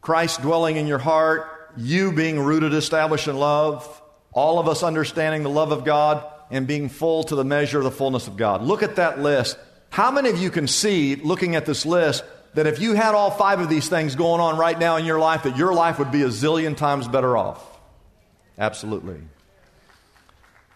Christ 0.00 0.40
dwelling 0.40 0.76
in 0.76 0.86
your 0.86 0.98
heart, 0.98 1.72
you 1.76 2.12
being 2.12 2.38
rooted, 2.38 2.74
established 2.74 3.26
in 3.26 3.36
love, 3.36 4.02
all 4.32 4.60
of 4.60 4.68
us 4.68 4.84
understanding 4.84 5.42
the 5.42 5.50
love 5.50 5.72
of 5.72 5.84
God, 5.84 6.24
and 6.48 6.66
being 6.68 6.88
full 6.88 7.24
to 7.24 7.34
the 7.34 7.44
measure 7.44 7.78
of 7.78 7.84
the 7.84 7.90
fullness 7.90 8.28
of 8.28 8.36
God. 8.36 8.62
Look 8.62 8.84
at 8.84 8.96
that 8.96 9.18
list. 9.18 9.58
How 9.90 10.12
many 10.12 10.30
of 10.30 10.38
you 10.38 10.50
can 10.50 10.68
see, 10.68 11.16
looking 11.16 11.56
at 11.56 11.66
this 11.66 11.84
list, 11.84 12.22
that 12.54 12.66
if 12.66 12.80
you 12.80 12.94
had 12.94 13.14
all 13.14 13.30
five 13.30 13.60
of 13.60 13.68
these 13.68 13.88
things 13.88 14.14
going 14.14 14.40
on 14.40 14.58
right 14.58 14.78
now 14.78 14.96
in 14.96 15.04
your 15.04 15.18
life, 15.18 15.44
that 15.44 15.56
your 15.56 15.72
life 15.72 15.98
would 15.98 16.12
be 16.12 16.22
a 16.22 16.28
zillion 16.28 16.76
times 16.76 17.08
better 17.08 17.36
off. 17.36 17.64
Absolutely. 18.58 19.20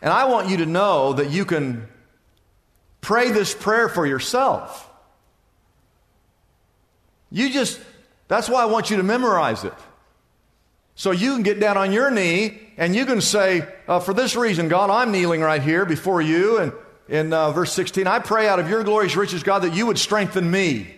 And 0.00 0.12
I 0.12 0.24
want 0.26 0.48
you 0.48 0.58
to 0.58 0.66
know 0.66 1.12
that 1.14 1.30
you 1.30 1.44
can 1.44 1.88
pray 3.00 3.30
this 3.30 3.54
prayer 3.54 3.88
for 3.88 4.06
yourself. 4.06 4.88
You 7.30 7.50
just, 7.50 7.80
that's 8.28 8.48
why 8.48 8.62
I 8.62 8.66
want 8.66 8.90
you 8.90 8.96
to 8.96 9.02
memorize 9.02 9.64
it. 9.64 9.74
So 10.94 11.10
you 11.10 11.34
can 11.34 11.42
get 11.42 11.60
down 11.60 11.76
on 11.76 11.92
your 11.92 12.10
knee 12.10 12.58
and 12.78 12.96
you 12.96 13.04
can 13.04 13.20
say, 13.20 13.68
uh, 13.86 14.00
For 14.00 14.14
this 14.14 14.34
reason, 14.34 14.68
God, 14.68 14.88
I'm 14.88 15.12
kneeling 15.12 15.42
right 15.42 15.62
here 15.62 15.84
before 15.84 16.22
you. 16.22 16.58
And 16.58 16.72
in 17.08 17.32
uh, 17.32 17.50
verse 17.52 17.72
16, 17.74 18.06
I 18.06 18.18
pray 18.18 18.48
out 18.48 18.58
of 18.58 18.70
your 18.70 18.82
glorious 18.82 19.14
riches, 19.14 19.42
God, 19.42 19.60
that 19.60 19.74
you 19.74 19.86
would 19.86 19.98
strengthen 19.98 20.50
me. 20.50 20.95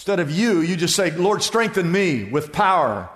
Instead 0.00 0.18
of 0.18 0.30
you, 0.30 0.62
you 0.62 0.76
just 0.76 0.96
say, 0.96 1.10
Lord, 1.10 1.42
strengthen 1.42 1.92
me 1.92 2.24
with 2.24 2.52
power. 2.52 3.10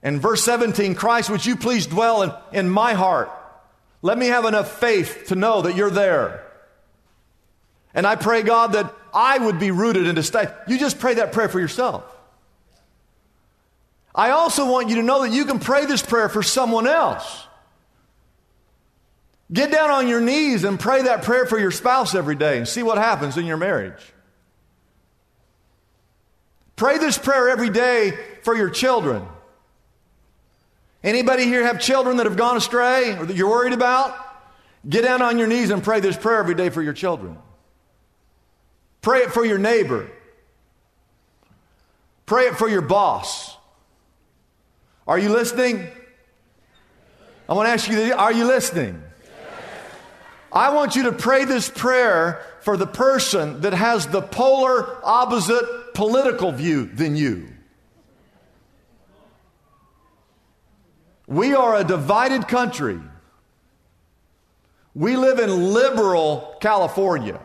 And 0.00 0.20
verse 0.20 0.40
17, 0.44 0.94
Christ, 0.94 1.28
would 1.28 1.44
you 1.44 1.56
please 1.56 1.88
dwell 1.88 2.22
in, 2.22 2.32
in 2.52 2.70
my 2.70 2.92
heart? 2.92 3.28
Let 4.00 4.16
me 4.16 4.28
have 4.28 4.44
enough 4.44 4.78
faith 4.78 5.24
to 5.26 5.34
know 5.34 5.62
that 5.62 5.74
you're 5.74 5.90
there. 5.90 6.46
And 7.94 8.06
I 8.06 8.14
pray, 8.14 8.42
God, 8.42 8.74
that 8.74 8.94
I 9.12 9.38
would 9.38 9.58
be 9.58 9.72
rooted 9.72 10.06
and 10.06 10.18
established. 10.18 10.54
You 10.68 10.78
just 10.78 11.00
pray 11.00 11.14
that 11.14 11.32
prayer 11.32 11.48
for 11.48 11.58
yourself. 11.58 12.04
I 14.14 14.30
also 14.30 14.70
want 14.70 14.88
you 14.88 14.94
to 14.94 15.02
know 15.02 15.22
that 15.22 15.32
you 15.32 15.46
can 15.46 15.58
pray 15.58 15.86
this 15.86 16.00
prayer 16.00 16.28
for 16.28 16.44
someone 16.44 16.86
else. 16.86 17.44
Get 19.52 19.72
down 19.72 19.90
on 19.90 20.06
your 20.06 20.20
knees 20.20 20.62
and 20.62 20.78
pray 20.78 21.02
that 21.02 21.24
prayer 21.24 21.44
for 21.44 21.58
your 21.58 21.72
spouse 21.72 22.14
every 22.14 22.36
day 22.36 22.58
and 22.58 22.68
see 22.68 22.84
what 22.84 22.98
happens 22.98 23.36
in 23.36 23.46
your 23.46 23.56
marriage. 23.56 24.00
Pray 26.82 26.98
this 26.98 27.16
prayer 27.16 27.48
every 27.48 27.70
day 27.70 28.10
for 28.42 28.56
your 28.56 28.68
children. 28.68 29.24
Anybody 31.04 31.44
here 31.44 31.64
have 31.64 31.80
children 31.80 32.16
that 32.16 32.26
have 32.26 32.36
gone 32.36 32.56
astray 32.56 33.16
or 33.16 33.24
that 33.24 33.36
you're 33.36 33.48
worried 33.48 33.72
about? 33.72 34.16
Get 34.88 35.02
down 35.02 35.22
on 35.22 35.38
your 35.38 35.46
knees 35.46 35.70
and 35.70 35.80
pray 35.80 36.00
this 36.00 36.16
prayer 36.16 36.40
every 36.40 36.56
day 36.56 36.70
for 36.70 36.82
your 36.82 36.92
children. 36.92 37.38
Pray 39.00 39.20
it 39.20 39.30
for 39.30 39.44
your 39.44 39.58
neighbor. 39.58 40.10
Pray 42.26 42.46
it 42.46 42.56
for 42.56 42.68
your 42.68 42.82
boss. 42.82 43.56
Are 45.06 45.20
you 45.20 45.28
listening? 45.28 45.86
I 47.48 47.52
want 47.52 47.68
to 47.68 47.70
ask 47.70 47.88
you, 47.88 48.12
are 48.12 48.32
you 48.32 48.44
listening? 48.44 49.00
I 50.50 50.74
want 50.74 50.96
you 50.96 51.04
to 51.04 51.12
pray 51.12 51.44
this 51.44 51.70
prayer 51.70 52.44
for 52.62 52.76
the 52.76 52.88
person 52.88 53.60
that 53.60 53.72
has 53.72 54.08
the 54.08 54.20
polar 54.20 54.98
opposite 55.06 55.81
political 55.94 56.52
view 56.52 56.86
than 56.86 57.16
you. 57.16 57.48
We 61.26 61.54
are 61.54 61.76
a 61.76 61.84
divided 61.84 62.48
country. 62.48 63.00
We 64.94 65.16
live 65.16 65.38
in 65.38 65.72
liberal 65.72 66.56
California. 66.60 67.40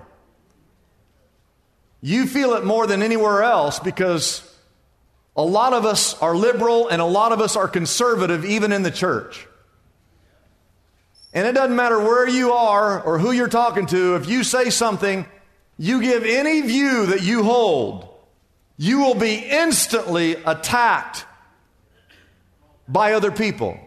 You 2.01 2.27
feel 2.27 2.53
it 2.53 2.65
more 2.65 2.85
than 2.87 3.01
anywhere 3.01 3.43
else 3.43 3.79
because 3.79 4.43
a 5.35 5.43
lot 5.43 5.73
of 5.73 5.85
us 5.85 6.19
are 6.21 6.35
liberal 6.35 6.87
and 6.89 7.01
a 7.01 7.05
lot 7.05 7.31
of 7.31 7.39
us 7.39 7.55
are 7.55 7.67
conservative, 7.67 8.43
even 8.43 8.71
in 8.71 8.83
the 8.83 8.91
church. 8.91 9.47
And 11.33 11.47
it 11.47 11.53
doesn't 11.53 11.75
matter 11.75 11.99
where 11.99 12.27
you 12.27 12.53
are 12.53 13.01
or 13.01 13.19
who 13.19 13.31
you're 13.31 13.47
talking 13.47 13.85
to, 13.87 14.15
if 14.15 14.27
you 14.27 14.43
say 14.43 14.69
something, 14.69 15.25
you 15.77 16.01
give 16.01 16.23
any 16.23 16.61
view 16.61 17.07
that 17.07 17.21
you 17.21 17.43
hold, 17.43 18.06
you 18.77 18.99
will 18.99 19.15
be 19.15 19.35
instantly 19.35 20.35
attacked 20.35 21.25
by 22.87 23.13
other 23.13 23.31
people. 23.31 23.79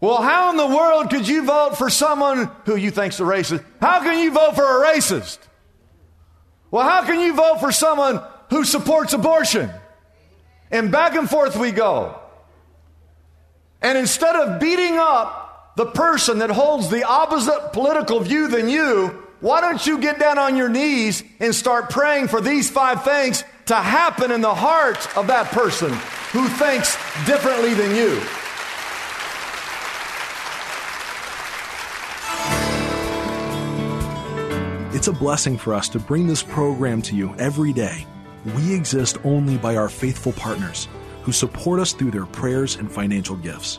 Well, 0.00 0.22
how 0.22 0.50
in 0.50 0.56
the 0.56 0.66
world 0.66 1.10
could 1.10 1.26
you 1.26 1.44
vote 1.44 1.76
for 1.78 1.88
someone 1.90 2.50
who 2.66 2.76
you 2.76 2.90
think's 2.90 3.18
a 3.20 3.22
racist? 3.22 3.64
How 3.80 4.00
can 4.00 4.18
you 4.18 4.30
vote 4.32 4.54
for 4.54 4.62
a 4.62 4.86
racist? 4.92 5.38
Well, 6.70 6.86
how 6.86 7.04
can 7.04 7.20
you 7.20 7.34
vote 7.34 7.58
for 7.58 7.72
someone 7.72 8.20
who 8.50 8.64
supports 8.64 9.12
abortion? 9.12 9.70
And 10.70 10.92
back 10.92 11.14
and 11.14 11.28
forth 11.28 11.56
we 11.56 11.72
go. 11.72 12.20
And 13.80 13.96
instead 13.96 14.36
of 14.36 14.60
beating 14.60 14.98
up 14.98 15.74
the 15.76 15.86
person 15.86 16.38
that 16.38 16.50
holds 16.50 16.90
the 16.90 17.04
opposite 17.04 17.72
political 17.72 18.20
view 18.20 18.48
than 18.48 18.68
you, 18.68 19.23
why 19.44 19.60
don't 19.60 19.86
you 19.86 19.98
get 19.98 20.18
down 20.18 20.38
on 20.38 20.56
your 20.56 20.70
knees 20.70 21.22
and 21.38 21.54
start 21.54 21.90
praying 21.90 22.28
for 22.28 22.40
these 22.40 22.70
five 22.70 23.04
things 23.04 23.44
to 23.66 23.74
happen 23.74 24.30
in 24.30 24.40
the 24.40 24.54
heart 24.54 25.06
of 25.18 25.26
that 25.26 25.48
person 25.48 25.92
who 26.32 26.48
thinks 26.48 26.96
differently 27.26 27.74
than 27.74 27.94
you? 27.94 28.22
It's 34.96 35.08
a 35.08 35.12
blessing 35.12 35.58
for 35.58 35.74
us 35.74 35.90
to 35.90 35.98
bring 35.98 36.26
this 36.26 36.42
program 36.42 37.02
to 37.02 37.14
you 37.14 37.34
every 37.38 37.74
day. 37.74 38.06
We 38.56 38.72
exist 38.72 39.18
only 39.24 39.58
by 39.58 39.76
our 39.76 39.90
faithful 39.90 40.32
partners 40.32 40.88
who 41.22 41.32
support 41.32 41.80
us 41.80 41.92
through 41.92 42.12
their 42.12 42.24
prayers 42.24 42.76
and 42.76 42.90
financial 42.90 43.36
gifts. 43.36 43.78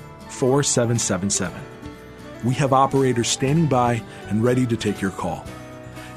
4777. 0.31 1.61
We 2.43 2.53
have 2.55 2.73
operators 2.73 3.27
standing 3.27 3.67
by 3.67 4.01
and 4.29 4.43
ready 4.43 4.65
to 4.65 4.75
take 4.75 5.01
your 5.01 5.11
call. 5.11 5.45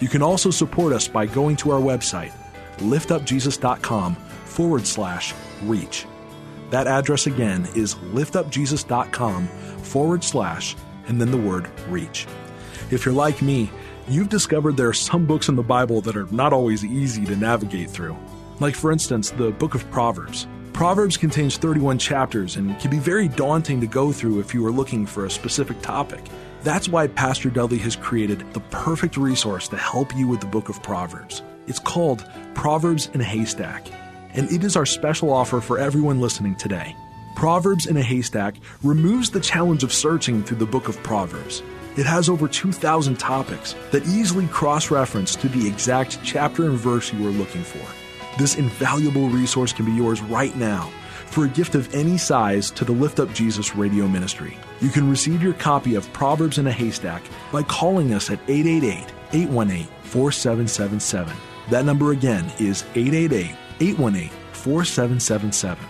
You 0.00 0.08
can 0.08 0.22
also 0.22 0.50
support 0.50 0.92
us 0.92 1.06
by 1.06 1.26
going 1.26 1.56
to 1.56 1.70
our 1.70 1.80
website, 1.80 2.32
liftupjesus.com 2.78 4.16
forward 4.44 4.86
slash 4.86 5.34
reach. 5.62 6.06
That 6.70 6.86
address 6.86 7.26
again 7.26 7.68
is 7.74 7.94
liftupjesus.com 7.94 9.46
forward 9.46 10.24
slash 10.24 10.76
and 11.06 11.20
then 11.20 11.30
the 11.30 11.38
word 11.38 11.68
reach. 11.88 12.26
If 12.90 13.04
you're 13.04 13.14
like 13.14 13.42
me, 13.42 13.70
you've 14.08 14.28
discovered 14.28 14.76
there 14.76 14.88
are 14.88 14.94
some 14.94 15.26
books 15.26 15.48
in 15.48 15.56
the 15.56 15.62
Bible 15.62 16.00
that 16.02 16.16
are 16.16 16.26
not 16.30 16.52
always 16.52 16.84
easy 16.84 17.24
to 17.26 17.36
navigate 17.36 17.90
through. 17.90 18.16
Like, 18.60 18.74
for 18.74 18.92
instance, 18.92 19.30
the 19.30 19.50
book 19.50 19.74
of 19.74 19.88
Proverbs. 19.90 20.46
Proverbs 20.74 21.16
contains 21.16 21.56
31 21.56 21.98
chapters 21.98 22.56
and 22.56 22.76
can 22.80 22.90
be 22.90 22.98
very 22.98 23.28
daunting 23.28 23.80
to 23.80 23.86
go 23.86 24.10
through 24.10 24.40
if 24.40 24.52
you 24.52 24.66
are 24.66 24.72
looking 24.72 25.06
for 25.06 25.24
a 25.24 25.30
specific 25.30 25.80
topic. 25.82 26.20
That's 26.64 26.88
why 26.88 27.06
Pastor 27.06 27.48
Dudley 27.48 27.78
has 27.78 27.94
created 27.94 28.52
the 28.52 28.60
perfect 28.60 29.16
resource 29.16 29.68
to 29.68 29.76
help 29.76 30.12
you 30.16 30.26
with 30.26 30.40
the 30.40 30.48
book 30.48 30.68
of 30.68 30.82
Proverbs. 30.82 31.44
It's 31.68 31.78
called 31.78 32.28
Proverbs 32.54 33.08
in 33.14 33.20
a 33.20 33.24
Haystack, 33.24 33.86
and 34.32 34.50
it 34.50 34.64
is 34.64 34.74
our 34.74 34.84
special 34.84 35.32
offer 35.32 35.60
for 35.60 35.78
everyone 35.78 36.20
listening 36.20 36.56
today. 36.56 36.96
Proverbs 37.36 37.86
in 37.86 37.96
a 37.96 38.02
Haystack 38.02 38.56
removes 38.82 39.30
the 39.30 39.38
challenge 39.38 39.84
of 39.84 39.92
searching 39.92 40.42
through 40.42 40.58
the 40.58 40.66
book 40.66 40.88
of 40.88 41.00
Proverbs. 41.04 41.62
It 41.96 42.04
has 42.04 42.28
over 42.28 42.48
2,000 42.48 43.16
topics 43.16 43.76
that 43.92 44.08
easily 44.08 44.48
cross 44.48 44.90
reference 44.90 45.36
to 45.36 45.48
the 45.48 45.68
exact 45.68 46.18
chapter 46.24 46.64
and 46.64 46.76
verse 46.76 47.12
you 47.12 47.28
are 47.28 47.30
looking 47.30 47.62
for. 47.62 48.03
This 48.38 48.56
invaluable 48.56 49.28
resource 49.28 49.72
can 49.72 49.84
be 49.84 49.92
yours 49.92 50.20
right 50.20 50.54
now 50.56 50.90
for 51.26 51.44
a 51.44 51.48
gift 51.48 51.74
of 51.74 51.92
any 51.94 52.18
size 52.18 52.70
to 52.72 52.84
the 52.84 52.92
Lift 52.92 53.20
Up 53.20 53.32
Jesus 53.32 53.76
radio 53.76 54.08
ministry. 54.08 54.58
You 54.80 54.88
can 54.88 55.08
receive 55.08 55.42
your 55.42 55.52
copy 55.54 55.94
of 55.94 56.12
Proverbs 56.12 56.58
in 56.58 56.66
a 56.66 56.72
Haystack 56.72 57.22
by 57.52 57.62
calling 57.62 58.12
us 58.12 58.30
at 58.30 58.40
888 58.48 59.06
818 59.32 59.86
4777. 60.02 61.36
That 61.70 61.84
number 61.84 62.12
again 62.12 62.44
is 62.58 62.84
888 62.94 63.56
818 63.80 64.30
4777. 64.52 65.84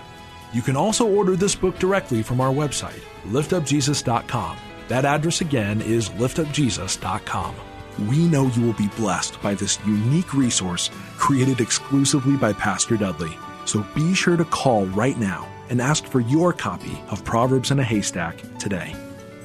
You 0.52 0.62
can 0.62 0.76
also 0.76 1.09
order 1.09 1.37
this 1.37 1.54
book 1.54 1.78
directly 1.78 2.22
from 2.22 2.40
our 2.40 2.52
website, 2.52 3.02
liftupjesus.com. 3.26 4.57
That 4.88 5.04
address 5.04 5.40
again 5.40 5.80
is 5.80 6.11
liftupjesus.com. 6.11 7.54
We 7.98 8.26
know 8.26 8.48
you 8.48 8.62
will 8.62 8.74
be 8.74 8.88
blessed 8.96 9.40
by 9.40 9.54
this 9.54 9.78
unique 9.87 10.35
resource 10.35 10.90
created 11.16 11.61
exclusively 11.61 12.37
by 12.37 12.52
Pastor 12.52 12.96
Dudley. 12.96 13.37
So 13.64 13.87
be 13.94 14.14
sure 14.14 14.37
to 14.37 14.44
call 14.44 14.87
right 14.87 15.18
now 15.18 15.48
and 15.70 15.80
ask 15.80 16.04
for 16.04 16.20
your 16.20 16.52
copy 16.52 17.00
of 17.09 17.24
Proverbs 17.24 17.70
in 17.70 17.78
a 17.78 17.85
Haystack 17.85 18.37
today. 18.59 18.94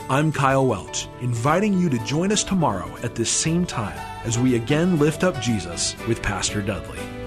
I'm 0.09 0.31
Kyle 0.31 0.65
Welch, 0.65 1.07
inviting 1.21 1.77
you 1.77 1.89
to 1.89 2.03
join 2.05 2.31
us 2.31 2.43
tomorrow 2.43 2.97
at 3.03 3.15
this 3.15 3.29
same 3.29 3.65
time 3.65 3.97
as 4.25 4.39
we 4.39 4.55
again 4.55 4.97
lift 4.97 5.23
up 5.23 5.39
Jesus 5.39 5.95
with 6.07 6.21
Pastor 6.23 6.61
Dudley. 6.61 7.18